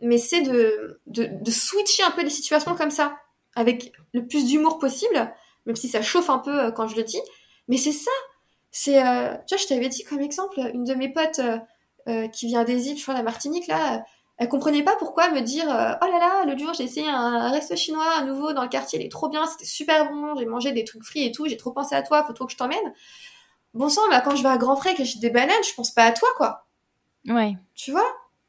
[0.00, 3.16] Mais c'est de, de, de switcher un peu les situations comme ça,
[3.54, 5.32] avec le plus d'humour possible,
[5.66, 7.20] même si ça chauffe un peu euh, quand je le dis.
[7.68, 8.10] Mais c'est ça.
[8.70, 11.40] C'est, euh, tu vois, je t'avais dit comme exemple, une de mes potes
[12.08, 14.04] euh, qui vient des îles, je crois la Martinique, là,
[14.38, 15.70] elle comprenait pas pourquoi me dire oh
[16.04, 19.06] là là le jour j'ai essayé un resto chinois à nouveau dans le quartier il
[19.06, 21.72] est trop bien c'était super bon j'ai mangé des trucs frits et tout j'ai trop
[21.72, 22.92] pensé à toi faut trop que je t'emmène
[23.76, 25.74] bon sang, bah, quand je vais à Grand Frais et que j'achète des bananes, je
[25.74, 26.66] pense pas à toi, quoi.
[27.28, 27.56] Ouais.
[27.74, 28.06] Tu vois?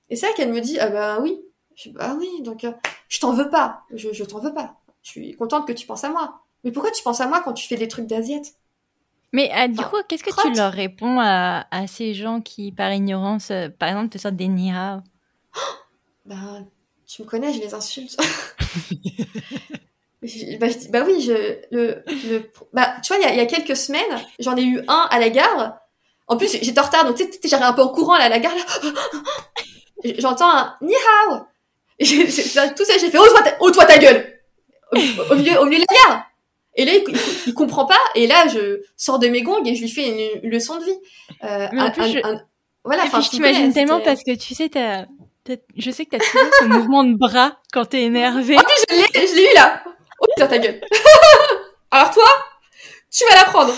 [0.09, 1.39] Et c'est là qu'elle me dit, ah bah oui.
[1.75, 2.71] Je dis, bah oui, donc euh,
[3.07, 3.83] je t'en veux pas.
[3.93, 4.77] Je, je t'en veux pas.
[5.03, 6.41] Je suis contente que tu penses à moi.
[6.67, 8.55] Mais pourquoi tu penses à moi quand tu fais des trucs d'asiette
[9.33, 12.93] mais euh, du coup, qu'est-ce que tu leur réponds à, à, ces gens qui, par
[12.93, 15.03] ignorance, euh, par exemple, te sortent des nia
[16.25, 16.35] Bah,
[17.05, 18.17] tu me connais, je les insulte.
[20.59, 23.75] bah, bah, oui, je, le, le, bah, tu vois, il y a, y a, quelques
[23.75, 25.77] semaines, j'en ai eu un à la gare.
[26.27, 28.29] En plus, j'étais en retard, donc tu sais, j'arrive un peu en courant là, à
[28.29, 28.53] la gare.
[30.19, 31.39] J'entends un ni hao.
[31.99, 34.37] tout ça, j'ai fait oh toi, ta, oh, toi ta gueule
[34.91, 36.27] au, milieu, au milieu de la gare.
[36.77, 37.17] Et là, il,
[37.47, 37.99] il, comprend pas.
[38.15, 40.99] Et là, je sors de mes gongs et je lui fais une, leçon de vie.
[41.43, 42.19] Euh, Mais en plus, je...
[42.83, 43.03] voilà.
[43.03, 45.05] Enfin, je t'imagine tellement parce que tu sais, t'as,
[45.75, 48.57] je sais que t'as toujours ce mouvement de bras quand t'es énervé.
[48.57, 49.83] En plus, je l'ai eu là.
[50.19, 50.81] Oh putain, ta gueule.
[51.91, 52.25] Alors toi,
[53.11, 53.73] tu vas l'apprendre.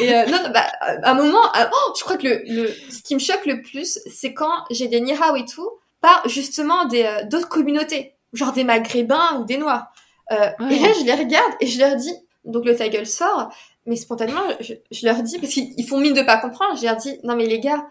[0.00, 3.14] Et euh, non, bah, à un moment, oh, je crois que le, le, ce qui
[3.14, 5.68] me choque le plus, c'est quand j'ai des nihao et tout,
[6.00, 9.86] par justement des euh, d'autres communautés, genre des maghrébins ou des noirs.
[10.32, 12.14] Euh, Et là, je les regarde et je leur dis,
[12.44, 13.52] donc le ta gueule sort,
[13.86, 16.96] mais spontanément, je, je leur dis, parce qu'ils font mine de pas comprendre, je leur
[16.96, 17.86] dis, non mais les gars,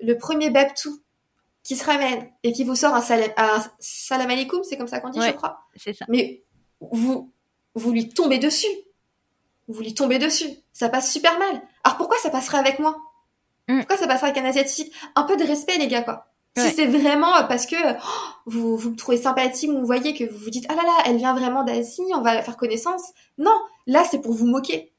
[0.00, 1.00] le premier Babtou
[1.62, 5.00] qui se ramène et qui vous sort un salam, un salam alaikum, c'est comme ça
[5.00, 5.60] qu'on dit, je crois.
[5.76, 6.04] C'est ça.
[6.08, 6.42] Mais
[6.80, 7.30] vous,
[7.74, 8.66] vous lui tombez dessus.
[9.68, 10.50] Vous lui tombez dessus.
[10.74, 11.62] Ça passe super mal.
[11.82, 12.96] Alors pourquoi ça passerait avec moi?
[13.68, 13.78] Mm.
[13.78, 14.92] Pourquoi ça passerait avec un asiatique?
[15.14, 16.26] Un peu de respect, les gars, quoi.
[16.56, 20.38] Si c'est vraiment parce que oh, vous, vous me trouvez sympathique, vous voyez que vous
[20.38, 23.02] vous dites ah là là, elle vient vraiment d'Asie, on va faire connaissance.
[23.38, 24.92] Non, là c'est pour vous moquer.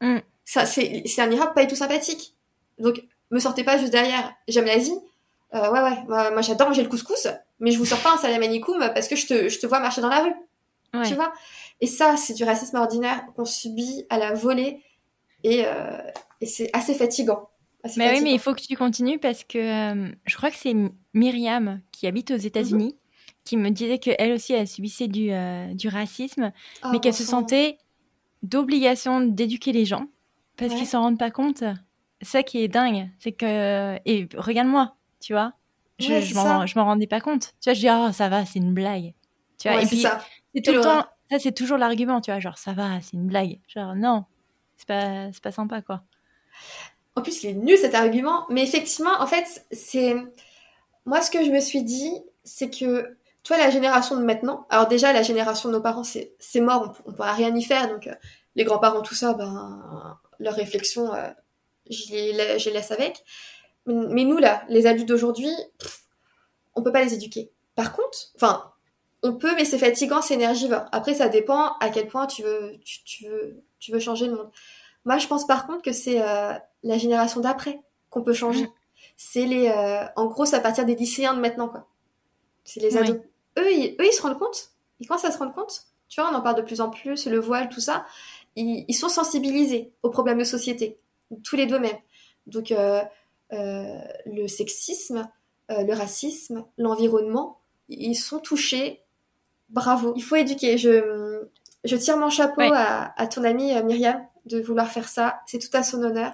[0.00, 0.18] Mm.
[0.44, 2.36] Ça c'est c'est un Irak pas du tout sympathique.
[2.78, 3.02] Donc
[3.32, 4.32] me sortez pas juste derrière.
[4.46, 4.98] J'aime l'Asie.
[5.54, 7.26] Euh, ouais ouais, moi, moi j'adore manger le couscous,
[7.58, 9.80] mais je vous sors pas un salam alaikum parce que je te je te vois
[9.80, 10.34] marcher dans la rue.
[11.04, 11.32] Tu vois?
[11.80, 14.82] Et ça, c'est du racisme ordinaire qu'on subit à la volée
[15.44, 15.98] et, euh,
[16.40, 17.48] et c'est assez fatigant.
[17.96, 20.74] Mais oui, mais il faut que tu continues parce que euh, je crois que c'est
[21.14, 23.32] Myriam qui habite aux États-Unis mhm.
[23.44, 26.52] qui me disait qu'elle aussi, elle subissait du, euh, du racisme,
[26.84, 27.78] oh, mais qu'elle se sentait
[28.42, 30.06] d'obligation d'éduquer les gens
[30.56, 31.64] parce qu'ils s'en rendent pas compte.
[32.22, 33.98] Ça qui est dingue, c'est que.
[34.04, 35.54] Et regarde-moi, tu vois.
[35.98, 37.54] Je, ouais, je m'en rendais pas compte.
[37.60, 39.14] Tu vois, je dis, oh, ça va, c'est une blague.
[39.58, 40.20] Tu vois, et puis, ça.
[40.54, 43.26] C'est tout le temps, ça c'est toujours l'argument, tu vois, genre ça va, c'est une
[43.26, 43.60] blague.
[43.68, 44.24] Genre non,
[44.76, 46.02] c'est pas, pas sympa quoi.
[47.16, 50.14] En plus, il est nul cet argument, mais effectivement, en fait, c'est.
[51.06, 52.12] Moi, ce que je me suis dit,
[52.44, 56.36] c'est que, toi, la génération de maintenant, alors déjà, la génération de nos parents, c'est,
[56.56, 58.14] mort, on, ne pourra rien y faire, donc euh,
[58.54, 61.28] les grands-parents, tout ça, ben, leurs réflexions, euh,
[61.88, 63.24] je, les, laisse avec.
[63.86, 65.50] Mais, nous, là, les adultes d'aujourd'hui,
[66.74, 67.50] on peut pas les éduquer.
[67.74, 68.72] Par contre, enfin,
[69.22, 70.84] on peut, mais c'est fatigant, c'est énergivore.
[70.92, 74.50] Après, ça dépend à quel point tu veux, tu, veux, tu veux changer le monde.
[75.04, 77.80] Moi, je pense par contre que c'est euh, la génération d'après
[78.10, 78.64] qu'on peut changer.
[78.64, 78.72] Mm.
[79.16, 81.86] C'est les, euh, en gros, c'est à partir des lycéens de maintenant, quoi.
[82.64, 83.16] C'est les ados.
[83.58, 84.70] Eux, ils, eux, ils se rendent compte.
[84.98, 85.84] Ils commencent à se rendre compte.
[86.08, 88.04] Tu vois, on en parle de plus en plus, le voile, tout ça.
[88.56, 90.98] Ils, ils sont sensibilisés aux problèmes de société,
[91.44, 91.98] tous les mêmes.
[92.46, 93.02] Donc, euh,
[93.50, 95.28] le sexisme,
[95.68, 99.02] le racisme, l'environnement, ils sont touchés
[99.68, 100.12] bravo.
[100.16, 100.78] Il faut éduquer.
[100.78, 101.42] Je,
[101.84, 105.40] je tire mon chapeau à, à, ton amie Myriam de vouloir faire ça.
[105.46, 106.32] C'est tout à son honneur.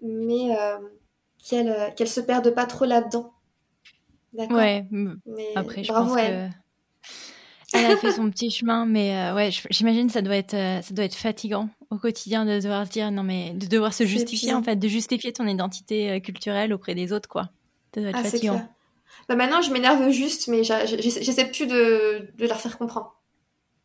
[0.00, 0.78] Mais euh,
[1.48, 3.32] qu'elle euh, qu'elle se perde pas trop là-dedans.
[4.32, 4.56] D'accord?
[4.56, 4.86] Ouais.
[4.90, 6.50] Mais Après, je pense elle.
[6.50, 6.54] que
[7.74, 11.04] elle a fait son petit chemin, mais euh, ouais, j'imagine ça doit être ça doit
[11.04, 14.62] être fatigant au quotidien de devoir se dire non mais de devoir se justifier en
[14.62, 17.50] fait, de justifier ton identité culturelle auprès des autres quoi.
[17.94, 18.68] Ça doit être ah, fatigant.
[19.28, 23.17] Bah maintenant, je m'énerve juste, mais j'essaie plus de, de, leur faire comprendre.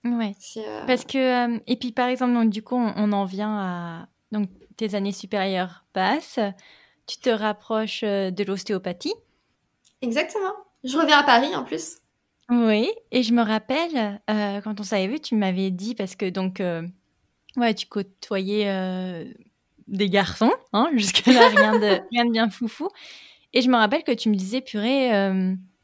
[0.03, 0.35] Ouais.
[0.57, 1.17] Euh, Parce que,
[1.55, 5.11] euh, et puis par exemple, donc, du coup, on, en vient à donc, tes années
[5.11, 6.39] supérieures passent,
[7.07, 9.13] tu te rapproches euh, de l'ostéopathie.
[10.01, 10.53] Exactement.
[10.83, 11.99] Je reviens à Paris en plus.
[12.49, 16.61] Oui, et je me rappelle, quand on s'avait vu, tu m'avais dit, parce que donc,
[17.55, 18.65] ouais, tu côtoyais
[19.87, 22.89] des garçons, hein, jusque-là, rien de, rien de bien foufou.
[23.53, 25.09] Et je me rappelle que tu me disais, purée,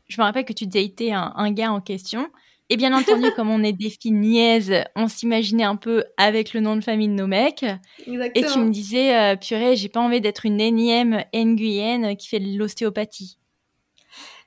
[0.10, 2.30] je me rappelle que tu datais un, un gars en question
[2.70, 6.60] Et bien entendu, comme on est des filles niaises, on s'imaginait un peu avec le
[6.60, 7.66] nom de famille de nos mecs.
[8.06, 12.40] Et tu me disais, euh, purée, j'ai pas envie d'être une énième Nguyen qui fait
[12.40, 13.40] de l'ostéopathie.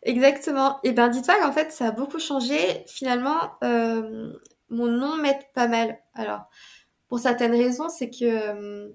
[0.02, 0.80] Exactement.
[0.82, 2.58] Et ben dis-toi qu'en fait, ça a beaucoup changé.
[2.88, 4.32] Finalement, euh,
[4.68, 5.98] mon nom m'aide pas mal.
[6.14, 6.42] Alors,
[7.08, 8.88] pour certaines raisons, c'est que, euh,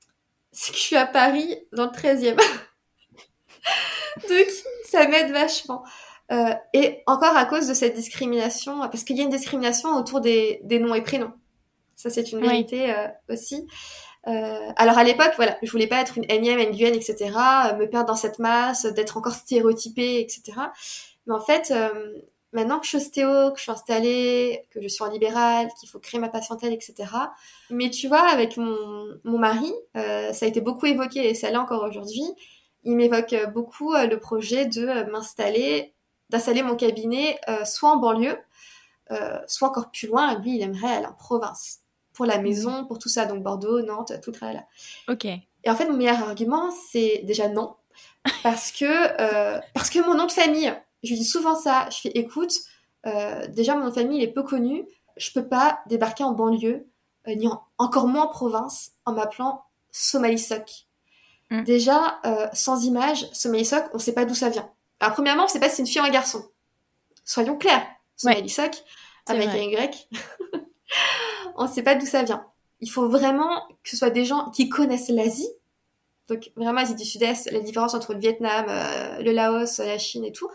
[0.52, 2.36] c'est que je suis à Paris, dans le 13e.
[4.28, 4.46] Donc,
[4.84, 5.82] ça m'aide vachement.
[6.32, 10.20] Euh, et encore à cause de cette discrimination, parce qu'il y a une discrimination autour
[10.20, 11.32] des, des noms et prénoms.
[11.94, 13.66] Ça, c'est une vérité euh, aussi.
[14.28, 17.16] Euh, alors à l'époque, voilà, je voulais pas être une énième NGN, etc.,
[17.78, 20.42] me perdre dans cette masse, d'être encore stéréotypée, etc.
[21.26, 21.72] Mais en fait,
[22.52, 25.88] maintenant que je suis ostéo, que je suis installée, que je suis en libéral, qu'il
[25.88, 26.94] faut créer ma patientèle, etc.
[27.70, 31.56] Mais tu vois, avec mon, mon mari, ça a été beaucoup évoqué et ça l'est
[31.56, 32.24] encore aujourd'hui.
[32.84, 35.94] Il m'évoque beaucoup le projet de m'installer,
[36.32, 38.38] d'installer mon cabinet soit en banlieue,
[39.46, 40.38] soit encore plus loin.
[40.40, 42.42] Lui, il aimerait aller en province pour la mhm.
[42.42, 44.64] maison, pour tout ça, donc Bordeaux, Nantes, tout là.
[45.08, 45.24] Ok.
[45.24, 47.76] Et en fait, mon meilleur argument, c'est déjà non,
[48.42, 50.72] parce que euh, parce que mon nom de famille,
[51.02, 51.88] je dis souvent ça.
[51.90, 52.52] Je fais, écoute,
[53.06, 54.84] euh, déjà mon nom de famille il est peu connu,
[55.16, 56.86] je peux pas débarquer en banlieue,
[57.28, 60.86] euh, ni encore moins en province, en m'appelant Somali Sock.
[61.50, 61.64] Mm.
[61.64, 62.20] Déjà,
[62.54, 64.70] sans image, Somali Sock, on sait pas d'où ça vient.
[65.02, 66.44] Alors premièrement, on sait pas si c'est une fille ou un garçon.
[67.24, 67.84] Soyons clairs,
[68.16, 68.84] Somali Sock
[69.26, 70.08] avec un Y.
[71.56, 72.46] on ne sait pas d'où ça vient.
[72.80, 75.48] Il faut vraiment que ce soit des gens qui connaissent l'Asie.
[76.28, 80.24] Donc vraiment Asie du Sud-Est, la différence entre le Vietnam, euh, le Laos, la Chine
[80.24, 80.48] et tout,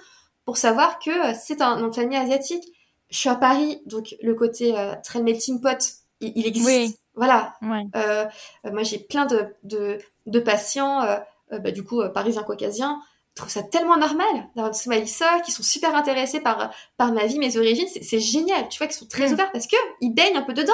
[0.46, 2.64] pour savoir que euh, c'est un nom de famille asiatique.
[3.10, 5.78] Je suis à Paris, donc le côté euh, très melting pot,
[6.22, 7.02] il, existe.
[7.16, 7.54] Voilà.
[7.62, 11.06] moi j'ai plein de, de, patients,
[11.52, 13.02] bah, du coup parisiens, caucasiens,
[13.38, 17.40] trouve ça tellement normal d'avoir des Somalisa qui sont super intéressés par par ma vie,
[17.40, 17.88] mes origines.
[18.02, 19.34] C'est génial, tu vois, qu'ils sont très mm.
[19.34, 20.74] ouverts parce que ils baignent un peu dedans.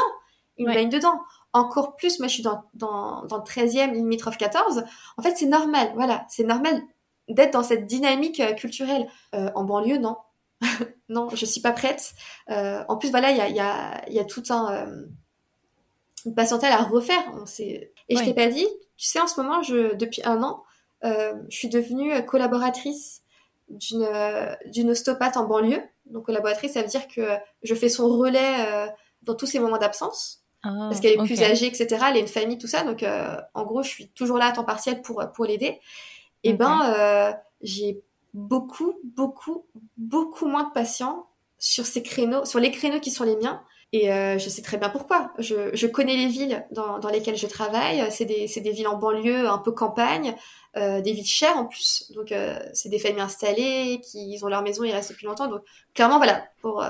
[0.57, 1.19] Ils baignent dedans.
[1.53, 4.83] Encore plus, moi, je suis dans dans dans le 13e limitrophe 14.
[5.17, 5.91] En fait, c'est normal.
[5.95, 6.81] Voilà, c'est normal
[7.29, 9.07] d'être dans cette dynamique euh, culturelle.
[9.35, 10.17] Euh, en banlieue, non.
[11.09, 12.13] non, je suis pas prête.
[12.49, 14.87] Euh, en plus, voilà, il y a y a y a tout un
[16.25, 17.23] une patientèle à refaire.
[17.33, 20.63] On et je t'ai pas dit, tu sais, en ce moment, je depuis un an,
[21.03, 23.23] je suis devenue collaboratrice
[23.69, 25.81] d'une euh, d'une ostéopathe en banlieue.
[26.05, 27.21] Donc collaboratrice, ça veut dire que
[27.63, 28.87] je fais son relais euh,
[29.21, 30.43] dans tous ces moments d'absence.
[30.63, 31.87] Ah, parce qu'elle est plus âgée, etc.
[32.09, 32.83] Elle a une famille, tout ça.
[32.83, 33.03] Donc,
[33.53, 35.81] en gros, je suis toujours là à temps partiel pour, pour l'aider.
[36.43, 38.01] Et ben, j'ai
[38.33, 39.65] beaucoup, beaucoup,
[39.97, 41.27] beaucoup moins de patients
[41.57, 43.61] sur ces créneaux, sur les créneaux qui sont les miens.
[43.95, 45.31] Et euh, je sais très bien pourquoi.
[45.37, 48.03] Je, je connais les villes dans, dans, lesquelles je travaille.
[48.09, 50.35] C'est des, des, villes en banlieue, un peu campagne,
[50.75, 52.11] euh, des villes chères en plus.
[52.15, 55.47] Donc euh, c'est des familles installées, qui ont leur maison, ils restent depuis longtemps.
[55.47, 55.61] Donc
[55.93, 56.83] clairement, voilà, pour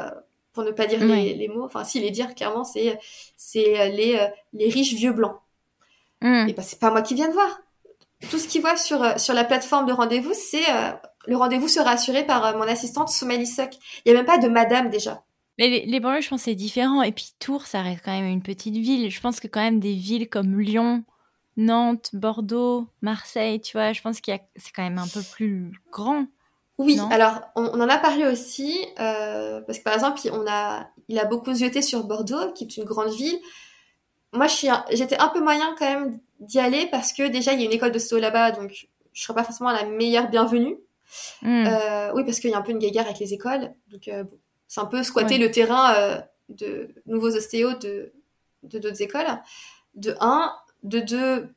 [0.54, 2.98] pour ne pas dire les, les, mots, enfin si les dire clairement, c'est
[3.46, 5.36] les les riches vieux blancs.
[6.22, 6.48] Mm.
[6.48, 7.60] Et ben c'est pas moi qui viens de voir.
[8.30, 10.64] Tout ce qu'ils voient sur sur la plateforme de rendez-vous, c'est
[11.28, 13.72] le rendez-vous sera assuré par mon assistante Somalie Sock.
[14.06, 15.22] Il y a même pas de madame déjà.
[15.58, 17.02] Mais les, les, banlieues, je pense, c'est différent.
[17.04, 19.10] Et puis Tours, ça reste quand même une petite ville.
[19.10, 21.04] Je pense que quand même des villes comme Lyon,
[21.58, 25.22] Nantes, Bordeaux, Marseille, tu vois, je pense qu'il y a, c'est quand même un peu
[25.22, 26.26] plus grand.
[26.80, 31.20] Oui, alors on, en a parlé aussi euh, parce que par exemple, on a, il
[31.20, 33.38] a beaucoup zioté sur Bordeaux, qui est une grande ville.
[34.32, 34.48] Moi,
[34.90, 37.72] j'étais un peu moyen quand même d'y aller parce que déjà il y a une
[37.72, 40.76] école de sto là-bas, donc je serais pas forcément la meilleure bienvenue.
[41.44, 41.66] Hmm.
[41.68, 44.24] Euh, oui, parce qu'il y a un peu une guéguerre avec les écoles, donc euh,
[44.24, 44.40] bon,
[44.74, 46.18] c'est un peu squatter le terrain euh,
[46.50, 48.12] de nouveaux ostéos de
[48.64, 49.28] d'autres écoles.
[49.94, 50.52] De un,
[50.82, 51.54] de deux,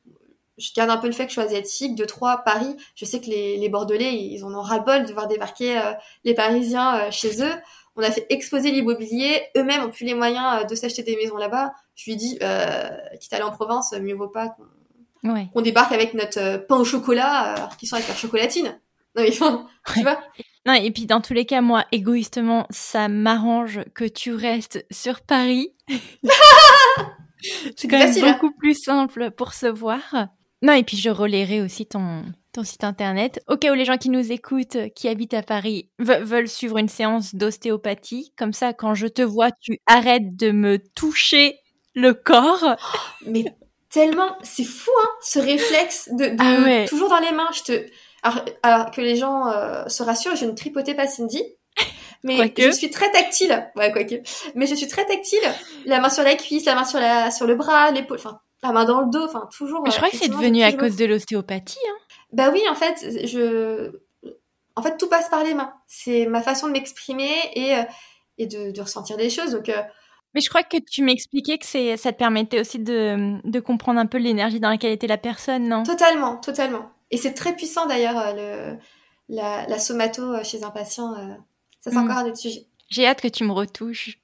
[0.59, 1.95] je garde un peu le fait que je suis asiatique.
[1.95, 2.77] De trois, Paris.
[2.95, 5.93] Je sais que les, les Bordelais, ils en ont ras-le-bol de voir débarquer euh,
[6.25, 7.55] les Parisiens euh, chez eux.
[7.97, 9.41] On a fait exposer l'immobilier.
[9.57, 11.73] Eux-mêmes ont plus les moyens de s'acheter des maisons là-bas.
[11.95, 12.43] Je lui dis, quitte
[13.33, 14.55] à aller en province, mieux vaut pas
[15.23, 18.79] qu'on débarque avec notre pain au chocolat, alors qu'ils sont avec leur chocolatine.
[19.15, 20.21] Non mais enfin, tu vois
[20.67, 25.21] non, et puis dans tous les cas, moi, égoïstement, ça m'arrange que tu restes sur
[25.21, 25.73] Paris.
[27.77, 28.33] c'est quand même hein.
[28.33, 30.29] beaucoup plus simple pour se voir.
[30.63, 33.41] Non, et puis je relayerai aussi ton, ton site internet.
[33.47, 36.89] Au cas où les gens qui nous écoutent, qui habitent à Paris, veulent suivre une
[36.89, 41.59] séance d'ostéopathie, comme ça, quand je te vois, tu arrêtes de me toucher
[41.95, 42.77] le corps.
[43.27, 43.45] Mais
[43.91, 47.51] tellement, c'est fou, hein, ce réflexe de, ah toujours dans les mains.
[47.53, 47.87] Je te,
[48.63, 51.43] alors, que les gens euh, se rassurent, je ne tripotais pas Cindy.
[52.25, 53.71] Mais je suis très tactile.
[53.77, 54.17] Ouais, quoique.
[54.55, 55.39] Mais je suis très tactile.
[55.85, 58.73] La main sur la cuisse, la main sur la, sur le bras, l'épaule, enfin, la
[58.73, 59.83] main dans le dos, enfin, toujours.
[59.85, 61.97] Mais je crois que c'est devenu à cause de l'ostéopathie, hein.
[62.33, 63.93] Bah oui, en fait, je,
[64.75, 65.73] en fait, tout passe par les mains.
[65.87, 67.83] C'est ma façon de m'exprimer et, euh,
[68.39, 69.53] et de, ressentir des choses.
[69.53, 69.71] Donc,
[70.37, 74.05] mais je crois que tu m'expliquais que ça te permettait aussi de, de comprendre un
[74.05, 75.83] peu l'énergie dans laquelle était la personne, non?
[75.83, 76.91] Totalement, totalement.
[77.11, 78.77] Et c'est très puissant d'ailleurs, le,
[79.29, 81.15] la, la, somato chez un patient.
[81.81, 81.99] ça, c'est mm.
[81.99, 82.67] encore un autre sujet.
[82.89, 84.19] J'ai hâte que tu me retouches.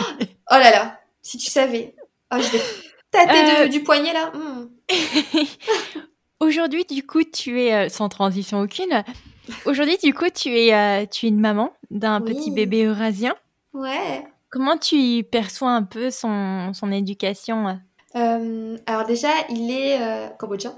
[0.00, 1.94] oh là là, si tu savais.
[2.32, 2.62] Oh, je vais
[3.10, 4.32] taper du poignet là.
[4.34, 4.68] Mm.
[6.40, 9.02] Aujourd'hui, du coup, tu es euh, sans transition aucune.
[9.64, 13.34] Aujourd'hui, du coup, tu es, euh, tu es une maman d'un petit bébé eurasien.
[13.72, 14.24] Ouais.
[14.50, 17.80] Comment tu perçois un peu son, son éducation
[18.14, 19.98] euh, Alors déjà, il est
[20.38, 20.74] cambodgien.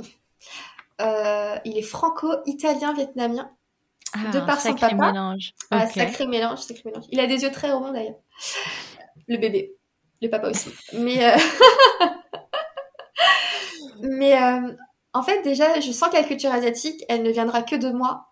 [1.64, 3.50] Il est franco-italien-vietnamien.
[4.12, 4.94] Ah, de par son papa.
[4.94, 5.52] Mélange.
[5.70, 7.04] Ah, sacré mélange, sacré mélange.
[7.10, 8.18] Il a des yeux très ronds d'ailleurs.
[9.28, 9.76] Le bébé.
[10.20, 10.70] Le papa aussi.
[10.94, 11.20] Mais,
[14.00, 14.36] Mais
[15.12, 18.26] en fait, déjà, je sens que la culture asiatique, elle ne viendra que de moi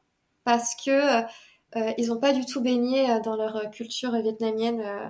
[0.44, 1.22] parce que
[1.76, 5.08] euh, ils n'ont pas du tout baigné euh, dans leur culture vietnamienne euh,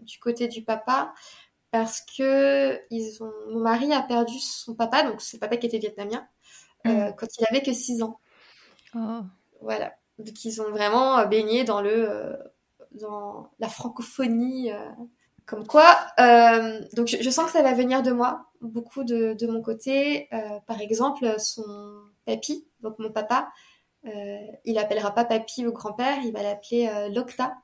[0.00, 1.14] du côté du papa
[1.70, 3.32] parce que ils ont...
[3.50, 6.26] mon mari a perdu son papa, donc c'est le papa qui était vietnamien,
[6.84, 7.14] mm.
[7.16, 8.18] quand il avait que 6 ans.
[8.94, 9.20] Oh.
[9.60, 9.92] Voilà.
[10.18, 12.38] Donc ils ont vraiment baigné dans le
[12.92, 14.70] dans la francophonie
[15.46, 19.46] comme quoi, euh, donc je, sens que ça va venir de moi, beaucoup de, de
[19.46, 20.28] mon côté.
[20.32, 21.64] Euh, par exemple, son
[22.24, 23.50] papy, donc mon papa,
[24.06, 27.54] euh, il appellera pas papy ou grand-père, il va l'appeler euh, Lokta.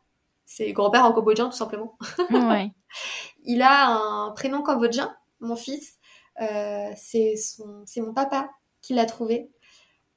[0.44, 1.96] C'est grand-père en cambodgien tout simplement.
[2.30, 2.70] Ouais.
[3.44, 5.98] il a un prénom cambodgien, mon fils.
[6.40, 8.48] Euh, c'est son, c'est mon papa
[8.89, 9.51] qui l'a trouvé.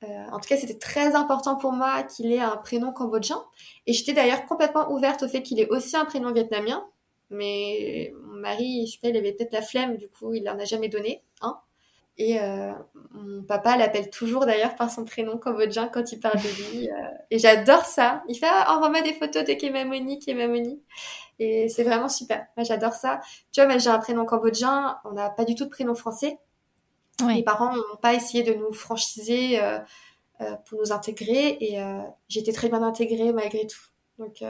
[0.04, 3.44] Euh, en tout cas, c'était très important pour moi qu'il ait un prénom cambodgien.
[3.86, 6.86] Et j'étais d'ailleurs complètement ouverte au fait qu'il ait aussi un prénom vietnamien,
[7.30, 10.58] mais mon mari, je sais pas, il avait peut-être la flemme, du coup, il en
[10.58, 11.60] a jamais donné hein.
[12.18, 12.72] Et euh,
[13.12, 16.90] mon papa l'appelle toujours d'ailleurs par son prénom cambodgien quand il parle de lui.
[16.90, 16.94] Euh,
[17.30, 18.24] et j'adore ça.
[18.28, 20.82] Il fait ah, envoie-moi des photos de Kemamoni, Kemamoni.
[21.40, 22.46] Et c'est vraiment super.
[22.56, 23.22] Moi, j'adore ça.
[23.52, 25.00] Tu vois, j'ai un prénom cambodgien.
[25.06, 26.38] On n'a pas du tout de prénom français.
[27.22, 27.36] Ouais.
[27.36, 29.80] Mes parents n'ont pas essayé de nous franchiser euh,
[30.41, 31.57] euh pour nous intégrer.
[31.59, 33.89] Et euh, j'étais très bien intégrée malgré tout.
[34.18, 34.43] Donc,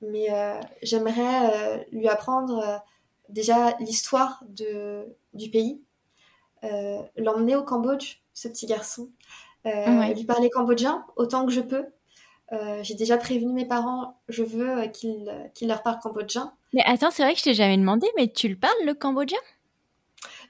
[0.00, 2.76] mais euh, j'aimerais euh, lui apprendre euh,
[3.28, 5.80] déjà l'histoire du pays,
[7.16, 9.10] l'emmener au Cambodge, ce petit garçon,
[9.64, 11.86] lui parler cambodgien autant que je peux.
[12.82, 16.52] J'ai déjà prévenu mes parents, je veux qu'ils qu'il leur parlent cambodgien.
[16.72, 19.38] Mais attends, c'est vrai que je t'ai jamais demandé, mais tu le parles le cambodgien?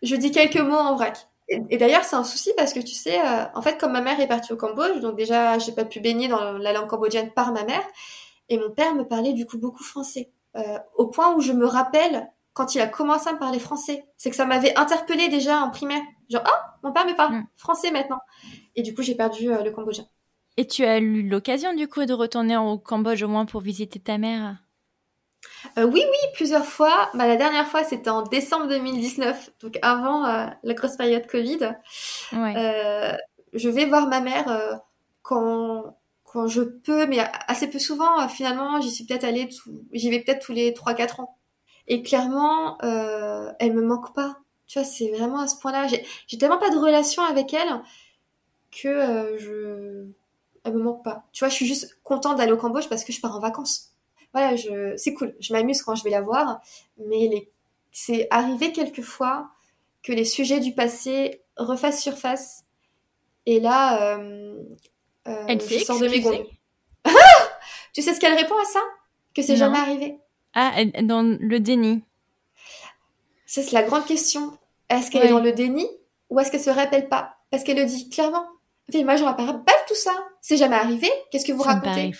[0.02, 1.28] Je dis quelques mots en vrac.
[1.48, 3.20] Et, d'ailleurs, c'est un souci parce que tu sais,
[3.54, 6.26] en fait, comme ma mère est partie au Cambodge, donc déjà, j'ai pas pu baigner
[6.26, 7.82] dans la langue cambodgienne par ma mère.
[8.48, 10.30] Et mon père me parlait du coup beaucoup français.
[10.56, 14.04] Euh, au point où je me rappelle quand il a commencé à me parler français.
[14.16, 16.02] C'est que ça m'avait interpellé déjà en primaire.
[16.30, 17.46] Genre, ah, mon père me parle mm.
[17.56, 18.20] français maintenant.
[18.76, 20.06] Et du coup, j'ai perdu euh, le cambodgien.
[20.56, 23.98] Et tu as eu l'occasion du coup de retourner au Cambodge au moins pour visiter
[23.98, 24.56] ta mère?
[25.78, 27.10] Euh, oui, oui, plusieurs fois.
[27.14, 31.74] Bah, la dernière fois, c'était en décembre 2019, donc avant la grosse période Covid.
[32.32, 33.16] Ouais.
[33.52, 34.80] je vais voir ma mère
[35.22, 35.96] quand
[36.34, 38.28] quand je peux, mais assez peu souvent.
[38.28, 39.48] Finalement, j'y suis peut-être allée,
[39.92, 41.38] j'y vais peut-être tous les 3-4 ans.
[41.86, 44.38] Et clairement, euh, elle me manque pas.
[44.66, 45.86] Tu vois, c'est vraiment à ce point-là.
[46.26, 47.80] J'ai tellement pas de relation avec elle
[48.72, 50.06] que euh, je,
[50.64, 51.24] elle me manque pas.
[51.32, 53.93] Tu vois, je suis juste contente d'aller au Cambodge parce que je pars en vacances.
[54.34, 55.34] Voilà, je, c'est cool.
[55.38, 56.60] Je m'amuse quand je vais la voir,
[56.98, 57.48] mais les...
[57.92, 59.48] c'est arrivé quelquefois
[60.02, 62.64] que les sujets du passé refassent surface.
[63.46, 64.58] Et là, euh,
[65.28, 66.46] euh, Elle je sors de mes gonds.
[67.94, 68.80] tu sais ce qu'elle répond à ça?
[69.34, 70.18] Que c'est jamais arrivé.
[70.52, 70.72] Ah,
[71.02, 72.02] dans le déni.
[73.46, 74.56] C'est la grande question.
[74.88, 75.86] Est-ce qu'elle est dans le déni
[76.28, 77.36] ou est-ce qu'elle se rappelle pas?
[77.50, 78.46] Parce qu'elle le dit clairement.
[78.88, 80.12] Enfin, moi, je rappelle pas tout ça.
[80.40, 81.08] C'est jamais arrivé.
[81.30, 82.12] Qu'est-ce que vous racontez?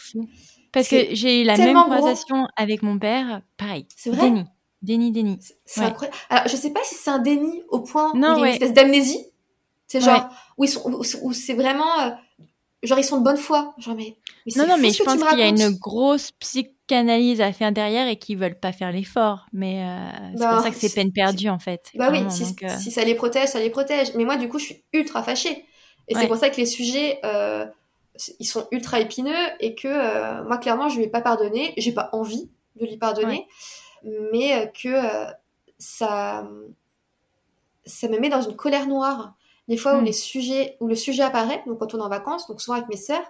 [0.74, 3.40] Parce que j'ai eu la même conversation avec mon père.
[3.56, 3.86] Pareil.
[3.96, 4.28] C'est vrai.
[4.28, 4.44] Déni.
[4.82, 5.38] Déni, déni.
[5.64, 6.16] C'est incroyable.
[6.28, 8.46] Alors, je sais pas si c'est un déni au point non, où il y a
[8.48, 9.24] une espèce d'amnésie.
[9.86, 10.66] C'est genre, où,
[11.22, 12.10] où c'est vraiment, euh,
[12.82, 13.74] genre ils sont de bonne foi.
[13.78, 14.16] Genre mais,
[14.56, 18.16] non non mais je pense qu'il y a une grosse psychanalyse à faire derrière et
[18.16, 19.46] qu'ils veulent pas faire l'effort.
[19.52, 21.90] Mais euh, c'est pour bah, ça que c'est peine perdue en fait.
[21.94, 24.14] Bah oui, euh, si, ça les protège, ça les protège.
[24.16, 25.64] Mais moi du coup je suis ultra fâchée
[26.08, 27.20] et c'est pour ça que les sujets
[28.38, 32.10] ils sont ultra épineux et que moi clairement je lui ai pas pardonné, j'ai pas
[32.12, 33.46] envie de lui pardonner,
[34.32, 34.94] mais que
[35.78, 36.48] ça
[37.86, 39.34] ça me met dans une colère noire
[39.68, 40.04] des fois où hmm.
[40.04, 42.88] les sujets, où le sujet apparaît, donc quand on est en vacances, donc souvent avec
[42.88, 43.24] mes sœurs,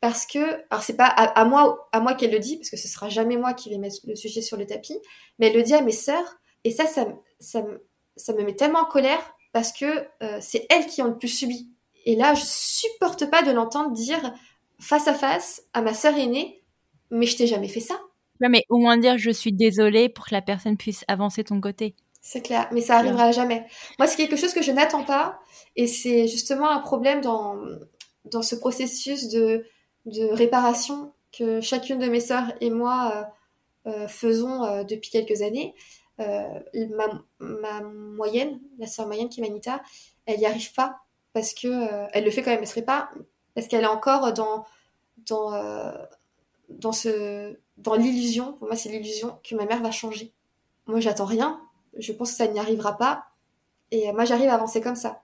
[0.00, 0.38] parce que,
[0.70, 3.36] alors c'est pas à, moi, à moi qu'elle le dit, parce que ce sera jamais
[3.36, 4.98] moi qui vais mettre le sujet sur le tapis,
[5.38, 7.06] mais elle le dit à mes sœurs, et ça, ça,
[7.38, 7.62] ça,
[8.16, 9.20] ça me met tellement en colère
[9.52, 11.70] parce que euh, c'est elles qui ont le plus subi.
[12.04, 14.32] Et là, je supporte pas de l'entendre dire
[14.78, 16.62] face à face à ma sœur aînée,
[17.10, 18.00] mais je t'ai jamais fait ça.
[18.40, 21.94] mais au moins dire je suis désolée pour que la personne puisse avancer ton côté.
[22.22, 23.66] C'est clair, mais ça arrivera jamais.
[23.98, 25.38] Moi, c'est quelque chose que je n'attends pas,
[25.76, 27.56] et c'est justement un problème dans,
[28.26, 29.64] dans ce processus de,
[30.06, 33.30] de réparation que chacune de mes sœurs et moi
[33.86, 35.74] euh, euh, faisons euh, depuis quelques années.
[36.18, 37.06] Ma,
[37.38, 39.80] ma, moyenne, la sœur moyenne qui est Manita,
[40.26, 40.98] elle n'y arrive pas
[41.32, 43.10] parce que elle le fait quand même, elle serait pas
[43.54, 44.64] parce qu'elle est encore dans
[45.26, 45.52] dans
[46.68, 48.54] dans ce dans l'illusion.
[48.54, 50.32] Pour moi, c'est l'illusion que ma mère va changer.
[50.86, 51.60] Moi, j'attends rien.
[51.96, 53.26] Je pense que ça n'y arrivera pas.
[53.90, 55.22] Et moi, j'arrive à avancer comme ça.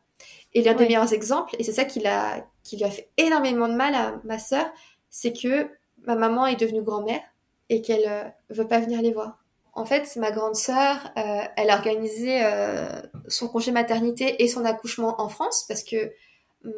[0.54, 3.68] Et l'un des meilleurs exemples, et c'est ça qui, a, qui lui a fait énormément
[3.68, 4.66] de mal à ma sœur,
[5.10, 5.70] c'est que
[6.06, 7.20] ma maman est devenue grand-mère
[7.68, 9.44] et qu'elle euh, veut pas venir les voir.
[9.76, 12.88] En fait, ma grande sœur, euh, elle a organisé euh,
[13.28, 16.12] son congé maternité et son accouchement en France parce que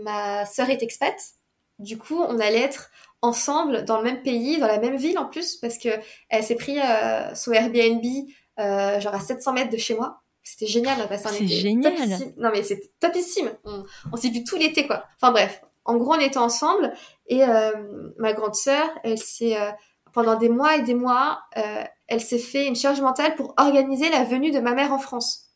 [0.02, 1.14] ma sœur est expat.
[1.78, 2.90] Du coup, on allait être
[3.22, 5.88] ensemble dans le même pays, dans la même ville en plus, parce que
[6.28, 6.76] elle s'est pris
[7.34, 8.04] son Airbnb
[8.58, 10.20] genre à 700 mètres de chez moi.
[10.48, 11.92] C'était génial, là, C'est génial.
[12.38, 13.50] Non, mais c'était topissime.
[14.10, 15.04] On, s'est vu tout l'été, quoi.
[15.20, 15.62] Enfin, bref.
[15.84, 16.92] En gros, on était ensemble
[17.26, 17.72] et euh,
[18.18, 19.70] ma grande sœur, elle s'est, euh,
[20.12, 24.08] pendant des mois et des mois, euh, elle s'est fait une charge mentale pour organiser
[24.10, 25.50] la venue de ma mère en France.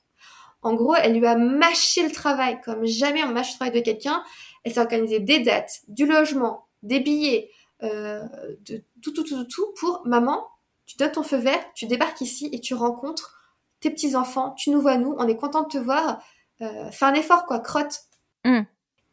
[0.63, 3.85] En gros, elle lui a mâché le travail comme jamais on mâche le travail de
[3.85, 4.23] quelqu'un.
[4.65, 7.51] Elle s'est organisée des dates, du logement, des billets,
[7.81, 8.23] de
[9.03, 10.47] tout, tout, tout, tout, tout pour maman.
[10.87, 13.43] Tu donnes ton feu vert, tu débarques ici et tu rencontres
[13.81, 16.23] tes petits-enfants, tu nous vois nous, on est content de te voir,
[16.61, 18.03] euh, fais un effort quoi, crotte.
[18.45, 18.61] Mm.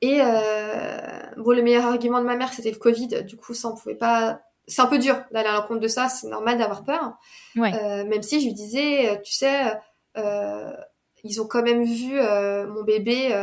[0.02, 3.70] Et euh, bon, le meilleur argument de ma mère, c'était le Covid, du coup ça
[3.70, 4.42] on pouvait pas...
[4.70, 7.14] C'est un peu dur d'aller à l'encontre de ça, c'est normal d'avoir peur.
[7.58, 9.74] Euh, même si je lui disais, euh, tu sais,
[10.18, 10.72] euh,
[11.24, 12.20] ils ont quand même vu
[12.68, 13.36] mon bébé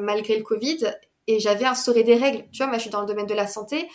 [0.00, 0.92] malgré le Covid
[1.26, 2.44] et j'avais instauré des règles.
[2.50, 3.88] Tu vois, moi je suis dans le domaine de la santé.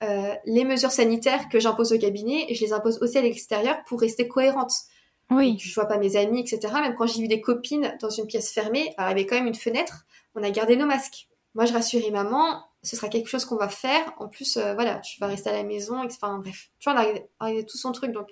[0.00, 4.00] les mesures sanitaires que j'impose au cabinet, et je les impose aussi à l'extérieur pour
[4.00, 4.72] rester cohérente.
[5.30, 5.56] Oui.
[5.58, 6.74] je vois pas mes amis, etc.
[6.82, 9.46] Même quand j'ai vu des copines dans une pièce fermée, il y avait quand même
[9.46, 10.04] une fenêtre,
[10.34, 11.28] on a gardé nos masques.
[11.54, 14.12] Moi, je rassurais maman, ce sera quelque chose qu'on va faire.
[14.18, 16.70] En plus, euh, voilà, tu vas rester à la maison, enfin bref.
[16.78, 17.04] Tu vois,
[17.40, 18.12] on a tout son truc.
[18.12, 18.28] Donc,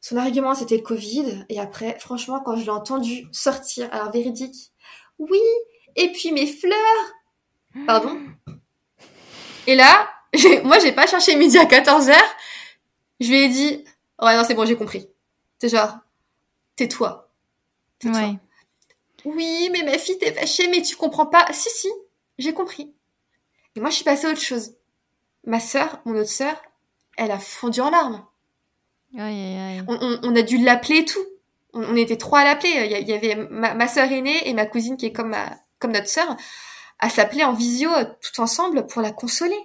[0.00, 1.44] son argument, c'était le Covid.
[1.48, 4.72] Et après, franchement, quand je l'ai entendu sortir, alors véridique,
[5.18, 5.40] oui,
[5.96, 6.76] et puis mes fleurs.
[7.86, 8.20] Pardon.
[9.66, 10.10] Et là,
[10.64, 12.14] moi, j'ai pas cherché midi à 14h.
[13.20, 13.84] Je lui ai dit,
[14.22, 15.08] ouais, non, c'est bon, j'ai compris.
[15.58, 15.98] C'est genre,
[16.76, 17.30] tais-toi.
[17.98, 18.36] Tais-toi.
[19.26, 21.46] Oui, mais ma fille, t'es fâchée, mais tu comprends pas.
[21.52, 21.88] Si, si,
[22.38, 22.94] j'ai compris.
[23.76, 24.74] Et moi, je suis passée à autre chose.
[25.44, 26.60] Ma sœur, mon autre sœur,
[27.16, 28.26] elle a fondu en larmes.
[29.14, 31.24] On, a dû l'appeler tout.
[31.72, 33.00] On, était trois à l'appeler.
[33.00, 35.92] Il y, avait ma, ma sœur aînée et ma cousine qui est comme, ma, comme
[35.92, 36.36] notre sœur
[37.00, 37.90] à s'appeler en visio
[38.20, 39.58] tout ensemble pour la consoler.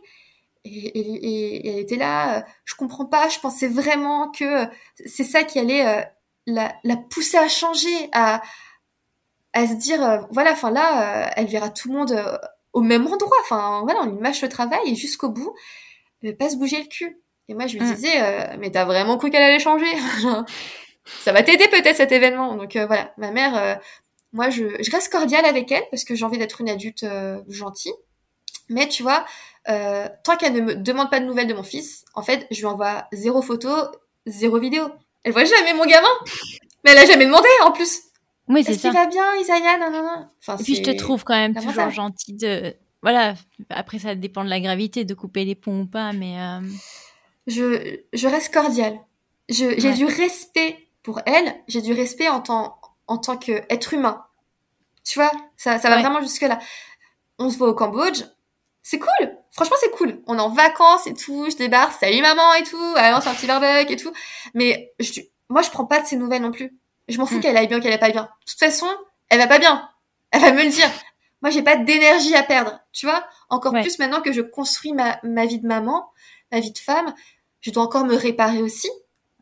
[0.64, 4.66] Et, elle était là, euh, je comprends pas, je pensais vraiment que euh,
[5.06, 6.02] c'est ça qui allait euh,
[6.48, 8.42] la, la, pousser à changer, à,
[9.54, 12.40] à se dire, voilà, enfin là, elle verra tout le monde
[12.76, 15.56] au même endroit, enfin voilà, on lui mâche le travail et jusqu'au bout,
[16.22, 17.18] elle veut pas se bouger le cul.
[17.48, 17.94] Et moi, je lui mm.
[17.94, 19.86] disais, mais t'as vraiment cru qu'elle allait changer?
[21.22, 22.56] Ça va t'aider peut-être cet événement.
[22.56, 23.80] Donc voilà, ma mère,
[24.34, 27.06] moi, je, je, reste cordiale avec elle parce que j'ai envie d'être une adulte
[27.48, 27.94] gentille.
[28.70, 29.26] Mais tu vois,
[29.70, 32.60] euh, tant qu'elle ne me demande pas de nouvelles de mon fils, en fait, je
[32.60, 33.70] lui envoie zéro photo,
[34.26, 34.90] zéro vidéo.
[35.24, 36.08] Elle voit jamais mon gamin.
[36.84, 38.02] Mais elle a jamais demandé, en plus.
[38.48, 38.74] Oui, c'est ça.
[38.74, 39.78] Est-ce qu'il va bien, Isaiah?
[39.78, 40.28] Non, non, non.
[40.40, 42.76] Enfin, Et puis, je te trouve quand même toujours gentil de...
[43.02, 43.36] Voilà,
[43.70, 46.40] après, ça dépend de la gravité, de couper les ponts ou pas, mais...
[46.40, 46.62] Euh,
[47.48, 49.00] je, je reste cordiale.
[49.50, 54.26] J'ai du respect pour elle, j'ai du respect en tant, en tant qu'être humain.
[55.04, 56.60] Tu vois, ça, ça va vraiment jusque-là.
[57.38, 58.24] On se voit au Cambodge,
[58.82, 59.38] c'est cool.
[59.52, 60.22] Franchement, c'est cool.
[60.26, 61.48] On est en vacances et tout.
[61.50, 62.94] Je débarque, salut maman et tout.
[62.96, 64.12] Ah c'est un petit barbecue et tout.
[64.54, 66.76] Mais je, moi, je prends pas de ses nouvelles non plus.
[67.08, 67.42] Je m'en fous mm.
[67.42, 68.24] qu'elle aille bien, qu'elle aille pas bien.
[68.24, 68.88] De toute façon,
[69.30, 69.90] elle va pas bien.
[70.32, 70.90] Elle va me le dire.
[71.42, 72.80] Moi, j'ai pas d'énergie à perdre.
[72.92, 73.26] Tu vois?
[73.50, 76.10] Encore plus maintenant que je construis ma, ma vie de maman,
[76.52, 77.14] ma vie de femme.
[77.62, 78.90] Je dois encore me réparer aussi.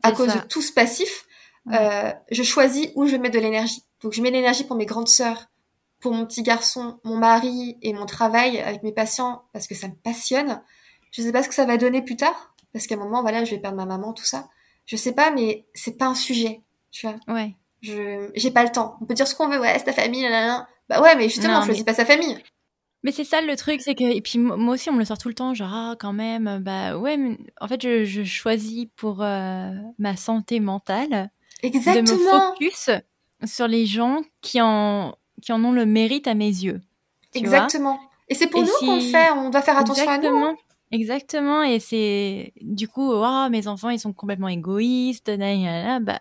[0.02, 1.24] À cause de tout ce passif.
[1.72, 3.84] Euh, je choisis où je mets de l'énergie.
[4.02, 5.46] Donc, je mets l'énergie pour mes grandes sœurs,
[6.00, 9.88] pour mon petit garçon, mon mari et mon travail avec mes patients parce que ça
[9.88, 10.62] me passionne.
[11.10, 13.44] Je sais pas ce que ça va donner plus tard parce qu'à un moment, voilà,
[13.44, 14.48] je vais perdre ma maman, tout ça.
[14.84, 16.60] Je sais pas, mais c'est pas un sujet,
[16.94, 17.16] tu vois.
[17.34, 17.54] Ouais.
[17.82, 18.96] Je, j'ai pas le temps.
[19.02, 21.28] On peut dire ce qu'on veut, ouais, c'est ta famille, là, là, Bah ouais, mais
[21.28, 22.38] justement, je choisis pas sa famille.
[23.02, 25.18] Mais c'est ça le truc, c'est que et puis moi aussi on me le sort
[25.18, 28.86] tout le temps, genre ah, quand même, bah ouais, mais en fait je, je choisis
[28.96, 31.30] pour euh, ma santé mentale
[31.62, 32.02] Exactement.
[32.02, 32.88] de me focus
[33.44, 36.80] sur les gens qui en qui en ont le mérite à mes yeux.
[37.34, 38.00] Exactement.
[38.30, 40.38] et c'est pour nous qu'on le fait, on doit faire attention à nous.
[40.38, 40.56] Hein.
[40.90, 45.30] Exactement, et c'est du coup, oh, mes enfants, ils sont complètement égoïstes,
[46.00, 46.18] bah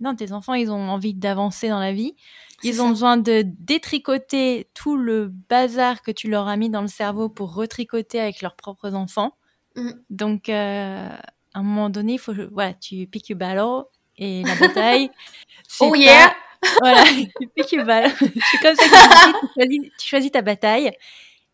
[0.00, 2.14] non, tes enfants, ils ont envie d'avancer dans la vie.
[2.62, 6.88] Ils ont besoin de détricoter tout le bazar que tu leur as mis dans le
[6.88, 9.34] cerveau pour retricoter avec leurs propres enfants.
[9.76, 9.90] Mm.
[10.10, 11.08] Donc, euh,
[11.54, 13.86] à un moment donné, il faut, voilà, tu piques le ballon
[14.16, 15.10] et la bataille.
[15.80, 16.32] oh yeah!
[16.82, 18.12] Voilà, tu piques le ballon.
[18.20, 20.92] C'est comme ça que tu choisis, tu choisis ta bataille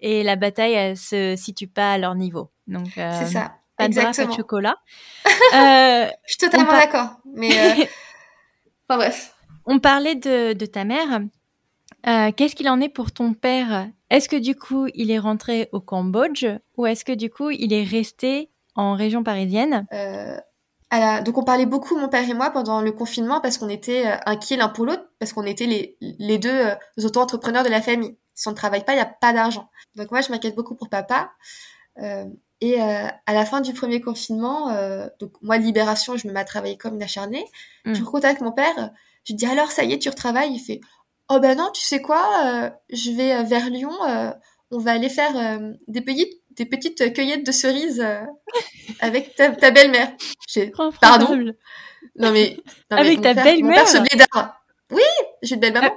[0.01, 2.51] et la bataille, elle se situe pas à leur niveau.
[2.67, 3.55] Donc, euh, c'est ça.
[3.77, 4.29] Pas Exactement.
[4.29, 4.77] de chocolat.
[5.27, 7.11] Euh, Je suis totalement d'accord.
[7.35, 7.85] Mais euh,
[8.89, 9.35] enfin bref.
[9.67, 11.21] On parlait de, de ta mère.
[12.07, 13.89] Euh, Qu'est-ce qu'il en est pour ton père?
[14.11, 17.73] Est-ce que du coup, il est rentré au Cambodge ou est-ce que du coup, il
[17.73, 19.87] est resté en région parisienne?
[19.93, 20.37] Euh,
[20.93, 21.21] la...
[21.23, 24.17] Donc on parlait beaucoup, mon père et moi, pendant le confinement parce qu'on était euh,
[24.27, 26.71] inquiets l'un pour l'autre, parce qu'on était les, les deux
[27.03, 28.17] auto-entrepreneurs de la famille.
[28.35, 29.69] Si on ne travaille pas, il n'y a pas d'argent.
[29.97, 31.33] Donc moi, je m'inquiète beaucoup pour papa.
[32.03, 32.27] Euh,
[32.61, 36.41] et euh, à la fin du premier confinement, euh, donc moi, libération, je me mets
[36.41, 37.45] à travailler comme une acharnée.
[37.85, 37.95] Mm.
[37.95, 38.91] Je recontacte mon père.
[39.25, 40.55] Je dis alors, ça y est, tu retravailles?
[40.55, 40.81] Il fait,
[41.29, 43.93] oh ben non, tu sais quoi euh, Je vais vers Lyon.
[44.71, 48.03] on va aller faire des petites des petites cueillettes de cerises
[49.01, 50.11] avec ta, ta belle-mère.
[51.03, 51.53] Pardon?
[52.19, 52.57] Non mais,
[52.91, 53.85] non, avec ta belle-mère.
[54.91, 55.03] Oui,
[55.43, 55.91] j'ai une belle maman.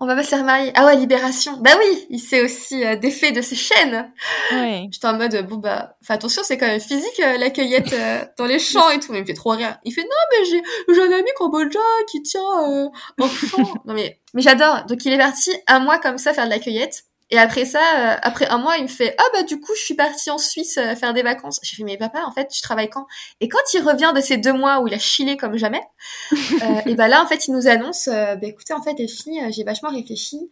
[0.00, 0.70] On va pas se faire marier.
[0.74, 1.56] Ah ouais, Libération.
[1.60, 4.12] Bah oui, il sait aussi euh, des faits de ses chaînes.
[4.52, 4.86] Ouais.
[4.92, 8.24] J'étais en mode, bon bah, fais attention, c'est quand même physique euh, la cueillette euh,
[8.36, 9.10] dans les champs et tout.
[9.10, 9.78] Mais il me fait trop rire.
[9.84, 10.62] Il fait, non mais j'ai,
[10.94, 11.80] j'ai un ami cambodgien
[12.10, 12.88] qui tient euh,
[13.26, 13.58] champ.
[13.86, 14.84] non mais, mais j'adore.
[14.86, 17.04] Donc il est parti un mois comme ça faire de la cueillette.
[17.30, 19.82] Et après ça, euh, après un mois, il me fait ah bah du coup je
[19.82, 21.60] suis partie en Suisse euh, faire des vacances.
[21.62, 23.06] J'ai fait mais papa en fait tu travailles quand?
[23.40, 25.82] Et quand il revient de ces deux mois où il a chillé comme jamais,
[26.32, 29.42] euh, et bah là en fait il nous annonce bah écoutez en fait les filles
[29.50, 30.50] j'ai vachement réfléchi,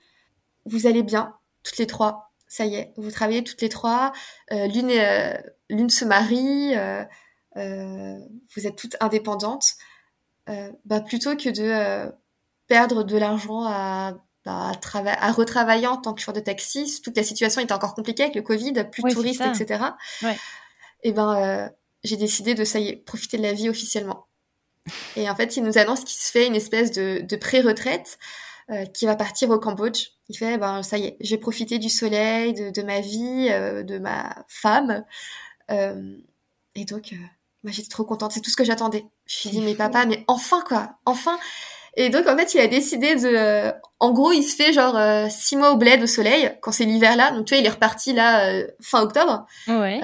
[0.66, 4.12] vous allez bien toutes les trois, ça y est vous travaillez toutes les trois,
[4.51, 4.93] l'une
[5.70, 6.74] l'une se marie,
[7.55, 9.77] vous êtes toutes indépendantes,
[10.85, 12.12] bah plutôt que de
[12.66, 14.12] perdre de l'argent à
[14.47, 14.70] bah,
[15.05, 17.01] à, retravailler en tant que chauffeur de taxi.
[17.03, 19.86] Toute la situation était encore compliquée avec le Covid, plus de touristes, etc.
[21.03, 21.68] Et ben, euh,
[22.05, 24.28] j'ai décidé de, ça y est, profiter de la vie officiellement.
[25.16, 28.20] Et en fait, il nous annonce qu'il se fait une espèce de, de pré-retraite
[28.70, 30.11] euh, qui va partir au Cambodge.
[30.28, 33.82] Il fait, ben, ça y est, j'ai profité du soleil, de, de ma vie, euh,
[33.82, 35.05] de ma femme.
[35.68, 37.14] et donc,
[37.64, 38.30] moi, j'étais trop contente.
[38.30, 39.07] C'est tout ce que j'attendais.
[39.26, 41.36] Je me suis dit, mais papa, mais enfin, quoi, enfin.
[41.97, 43.28] Et donc, en fait, il a décidé de...
[43.34, 46.70] Euh, en gros, il se fait genre euh, six mois au bled au soleil, quand
[46.70, 47.30] c'est l'hiver là.
[47.30, 49.47] Donc, tu vois, il est reparti là euh, fin octobre.
[49.66, 50.01] Ouais.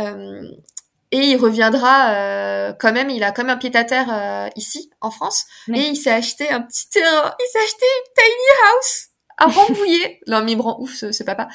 [1.10, 5.44] et il reviendra quand même, il a quand même un pied-à-terre ici, en France.
[5.68, 7.34] Et il s'est acheté un petit terrain.
[7.38, 10.20] Il s'est acheté une tiny house à Rambouillet.
[10.26, 11.48] non, mais rend ouf, ce, papa.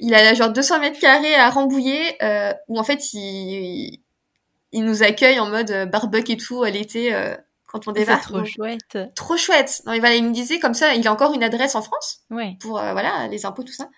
[0.00, 2.18] Il a genre 200 mètres carrés à Rambouillet,
[2.68, 4.00] où en fait, il,
[4.72, 7.14] il nous accueille en mode barbecue et tout à l'été
[7.68, 8.24] quand on débarque.
[8.24, 8.98] trop chouette.
[9.14, 9.82] Trop chouette.
[9.86, 12.22] Non, il, va, il me disait comme ça, il a encore une adresse en France
[12.30, 12.56] ouais.
[12.60, 13.88] pour euh, voilà les impôts tout ça.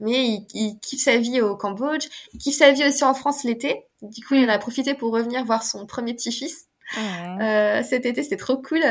[0.00, 3.44] Mais il, il, kiffe sa vie au Cambodge, il kiffe sa vie aussi en France
[3.44, 3.86] l'été.
[4.02, 6.66] Du coup, il en a profité pour revenir voir son premier petit-fils.
[6.98, 8.82] Euh, cet été, c'était trop cool.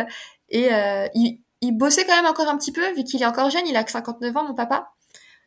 [0.50, 3.50] Et euh, il, il, bossait quand même encore un petit peu, vu qu'il est encore
[3.50, 4.92] jeune, il a que 59 ans, mon papa.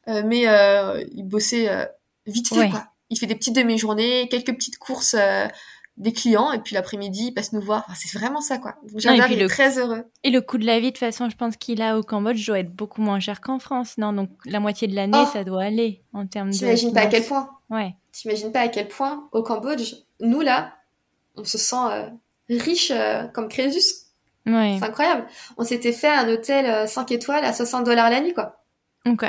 [0.08, 1.68] Euh, mais euh, il bossait
[2.26, 2.86] vite fait, quoi.
[3.10, 5.16] Il fait des petites demi-journées, quelques petites courses
[5.98, 7.86] des clients et puis l'après-midi il passe nous voir.
[7.94, 8.76] c'est vraiment ça quoi.
[8.92, 10.04] Donc il est très heureux.
[10.24, 12.46] Et le coût de la vie de toute façon, je pense qu'il a au Cambodge
[12.46, 15.44] doit être beaucoup moins cher qu'en France, non Donc la moitié de l'année, oh ça
[15.44, 16.56] doit aller en termes de.
[16.56, 17.94] T'imagines pas à quel point Ouais.
[18.12, 20.74] T'imagines pas à quel point au Cambodge, nous là,
[21.36, 22.08] on se sent euh,
[22.48, 23.94] riche euh, comme Crésus.
[24.46, 24.76] Ouais.
[24.78, 25.26] C'est incroyable.
[25.56, 28.64] On s'était fait un hôtel 5 euh, étoiles à 60 dollars la nuit quoi.
[29.06, 29.24] Ok.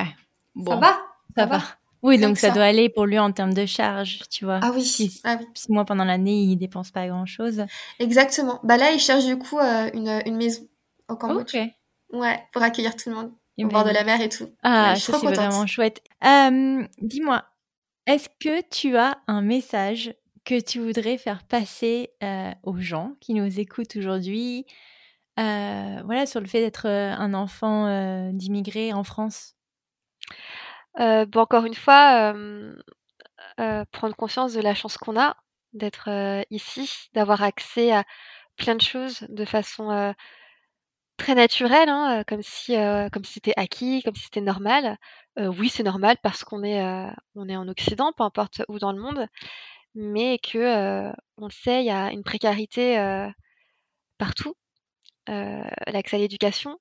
[0.55, 0.71] Bon.
[0.71, 0.97] Ça va.
[1.35, 1.61] Ça, va.
[2.03, 4.59] Oui, donc ça, doit aller pour lui en termes de charge, tu vois.
[4.61, 4.83] Ah oui.
[4.83, 5.47] Si, ah oui.
[5.69, 7.65] moi, pendant l'année, il dépense pas grand-chose.
[7.99, 8.59] Exactement.
[8.63, 10.67] Bah là, il cherche du coup euh, une, une maison
[11.07, 11.55] au Cambodge.
[11.55, 11.61] Ok.
[12.11, 13.31] Ouais, pour accueillir tout le monde.
[13.57, 14.49] au bord de la mer et tout.
[14.63, 16.03] Ah, ça c'est vraiment chouette.
[16.25, 17.43] Euh, Dis-moi,
[18.05, 23.33] est-ce que tu as un message que tu voudrais faire passer euh, aux gens qui
[23.33, 24.65] nous écoutent aujourd'hui
[25.39, 29.55] euh, voilà, sur le fait d'être un enfant d'immigrés en France?
[30.99, 32.75] Euh, encore une fois, euh,
[33.59, 35.37] euh, prendre conscience de la chance qu'on a
[35.73, 36.09] d'être
[36.51, 38.03] ici, d'avoir accès à
[38.57, 40.13] plein de choses de façon
[41.17, 42.75] très naturelle, hein, comme si
[43.11, 44.97] comme si c'était acquis, comme si c'était normal.
[45.37, 46.81] oui, c'est normal parce qu'on est
[47.35, 49.27] on est en Occident, peu importe où dans le monde,
[49.95, 52.97] mais que on le sait, il y a une précarité
[54.19, 54.55] partout.
[55.27, 56.77] l'accès à l'éducation,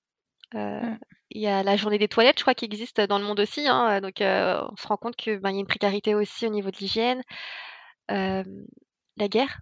[0.54, 0.96] mmh
[1.34, 3.66] il y a la journée des toilettes, je crois, qui existe dans le monde aussi.
[3.68, 6.50] Hein, donc, euh, on se rend compte qu'il ben, y a une précarité aussi au
[6.50, 7.22] niveau de l'hygiène.
[8.08, 9.60] la guerre.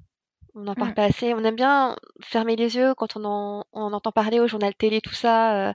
[0.55, 0.95] On n'en parle mmh.
[0.95, 1.35] pas assez.
[1.35, 5.01] On aime bien fermer les yeux quand on, en, on entend parler au journal télé,
[5.01, 5.75] tout ça.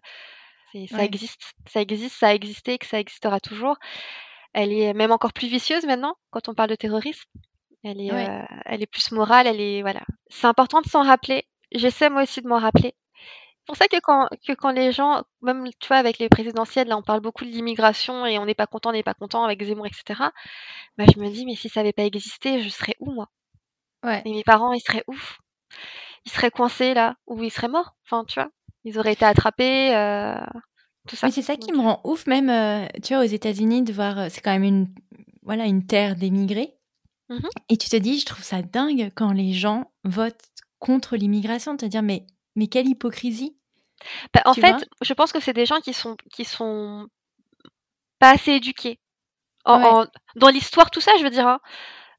[0.90, 3.78] ça existe, ça existe, ça a existé, que ça existera toujours.
[4.54, 7.30] Elle est même encore plus vicieuse maintenant quand on parle de terrorisme.
[7.84, 10.02] Elle est, elle est plus morale, elle est voilà.
[10.28, 11.46] C'est important de s'en rappeler.
[11.72, 12.96] J'essaie moi aussi de m'en rappeler.
[13.66, 16.88] C'est pour ça que quand, que quand les gens, même tu vois, avec les présidentielles,
[16.88, 19.44] là, on parle beaucoup de l'immigration et on n'est pas content, on n'est pas content
[19.44, 20.30] avec Zemmour, etc.
[21.00, 23.28] Bah, je me dis, mais si ça n'avait pas existé, je serais où, moi?
[24.04, 24.22] Ouais.
[24.24, 25.40] Et mes parents, ils seraient ouf.
[26.26, 27.96] Ils seraient coincés, là, ou ils seraient morts?
[28.06, 28.52] Enfin, tu vois,
[28.84, 30.36] ils auraient été attrapés, euh,
[31.08, 31.26] tout ça.
[31.26, 34.20] Mais c'est ça qui me rend ouf, même, euh, tu vois, aux États-Unis, de voir,
[34.20, 34.94] euh, c'est quand même une,
[35.42, 36.78] voilà, une terre d'émigrés.
[37.30, 37.40] Mmh
[37.70, 40.46] et tu te dis, je trouve ça dingue quand les gens votent
[40.78, 43.56] contre l'immigration, de te dire, mais mais quelle hypocrisie
[44.34, 47.08] bah, En fait, je pense que c'est des gens qui sont qui sont
[48.20, 49.00] pas assez éduqués.
[49.66, 51.60] En, dans l'histoire, tout ça, je veux dire, hein,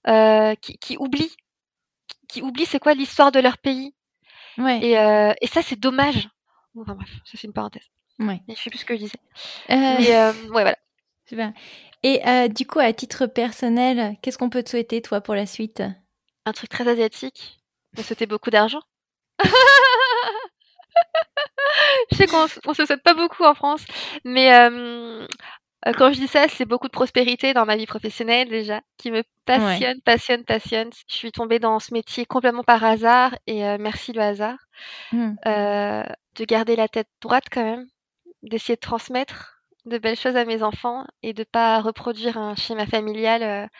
[0.08, 1.36] euh, qui, qui, oublient,
[2.28, 3.94] qui, oublient c'est quoi l'histoire de leur pays.
[4.58, 4.84] Ouais.
[4.84, 6.28] Et, euh, et ça, c'est dommage.
[6.76, 7.88] Enfin bref, ça c'est une parenthèse.
[8.18, 8.40] Ouais.
[8.48, 9.18] je sais plus ce que je disais.
[9.70, 9.74] Euh...
[9.98, 10.76] Mais ouais, voilà.
[11.28, 11.52] Super.
[12.02, 15.46] Et euh, du coup, à titre personnel, qu'est-ce qu'on peut te souhaiter, toi, pour la
[15.46, 15.82] suite?
[16.44, 17.60] Un truc très asiatique.
[17.96, 18.80] Me souhaiter beaucoup d'argent.
[22.16, 23.84] je sais qu'on on se souhaite pas beaucoup en France,
[24.24, 25.26] mais euh,
[25.96, 29.22] quand je dis ça, c'est beaucoup de prospérité dans ma vie professionnelle déjà, qui me
[29.44, 30.90] passionne, passionne, passionne.
[31.08, 34.58] Je suis tombée dans ce métier complètement par hasard et euh, merci le hasard.
[35.12, 35.34] Mmh.
[35.46, 36.02] Euh,
[36.36, 37.86] de garder la tête droite quand même,
[38.42, 42.86] d'essayer de transmettre de belles choses à mes enfants et de pas reproduire un schéma
[42.86, 43.70] familial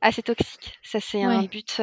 [0.00, 0.78] assez toxique.
[0.82, 1.82] Ça, c'est un but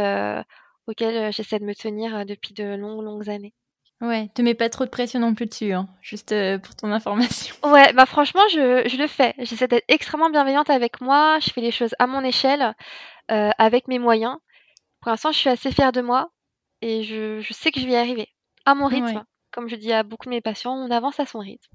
[0.87, 3.53] auquel j'essaie de me tenir depuis de longues, longues années.
[4.01, 6.91] Ouais, te mets pas trop de pression non plus dessus, hein, juste euh, pour ton
[6.91, 7.55] information.
[7.63, 9.33] Ouais, bah franchement, je, je le fais.
[9.39, 11.39] J'essaie d'être extrêmement bienveillante avec moi.
[11.39, 12.75] Je fais les choses à mon échelle,
[13.31, 14.37] euh, avec mes moyens.
[15.01, 16.29] Pour l'instant, je suis assez fière de moi
[16.81, 18.27] et je, je sais que je vais y arriver.
[18.65, 19.23] À mon rythme.
[19.51, 21.71] Comme je dis à beaucoup de mes patients, on avance à son rythme.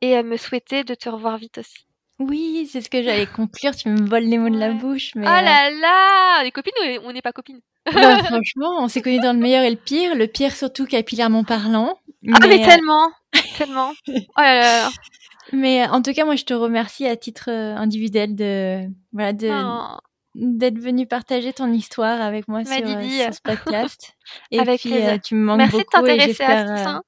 [0.00, 1.86] Et me souhaiter de te revoir vite aussi.
[2.20, 3.74] Oui, c'est ce que j'allais conclure.
[3.74, 5.12] Tu me voles les mots de la bouche.
[5.16, 6.72] Mais, oh là là Les copines,
[7.04, 7.60] on n'est pas copines
[7.92, 10.14] bah, franchement, on s'est connus dans le meilleur et le pire.
[10.14, 11.98] Le pire surtout capillairement parlant.
[12.32, 13.10] Ah mais euh, tellement,
[13.58, 13.92] tellement.
[14.08, 14.90] Oh là là.
[15.52, 19.50] Mais en tout cas, moi, je te remercie à titre euh, individuel de voilà de
[19.52, 19.98] oh.
[20.34, 24.14] d'être venu partager ton histoire avec moi sur, euh, sur, ce podcast.
[24.50, 26.06] Et avec puis tu me manques Merci beaucoup.
[26.06, 27.00] Merci de t'intéresser à ça.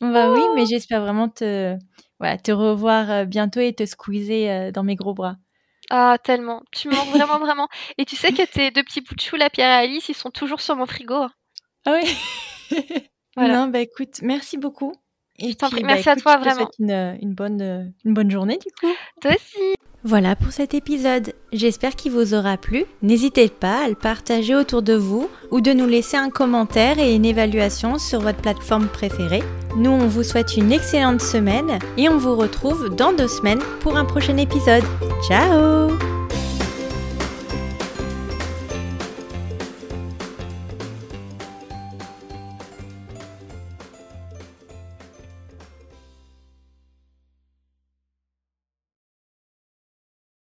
[0.00, 1.76] Bah oui, mais j'espère vraiment te
[2.20, 5.36] voilà te revoir bientôt et te squeezer dans mes gros bras.
[5.90, 6.62] Ah, tellement.
[6.72, 7.68] Tu me manques vraiment, vraiment.
[7.98, 10.14] Et tu sais que tes deux petits bouts de chou, la Pierre et Alice, ils
[10.14, 11.26] sont toujours sur mon frigo.
[11.84, 12.16] Ah oui
[13.36, 13.58] voilà.
[13.58, 14.94] Non, bah écoute, merci beaucoup.
[15.38, 16.70] Et puis, bah, merci à toi, je vraiment.
[16.78, 18.94] une, une, bonne, une bonne journée, du coup.
[19.20, 19.74] Toi aussi.
[20.06, 21.32] Voilà pour cet épisode.
[21.50, 22.84] J'espère qu'il vous aura plu.
[23.00, 27.14] N'hésitez pas à le partager autour de vous ou de nous laisser un commentaire et
[27.14, 29.42] une évaluation sur votre plateforme préférée.
[29.76, 33.96] Nous, on vous souhaite une excellente semaine et on vous retrouve dans deux semaines pour
[33.96, 34.84] un prochain épisode.
[35.26, 36.13] Ciao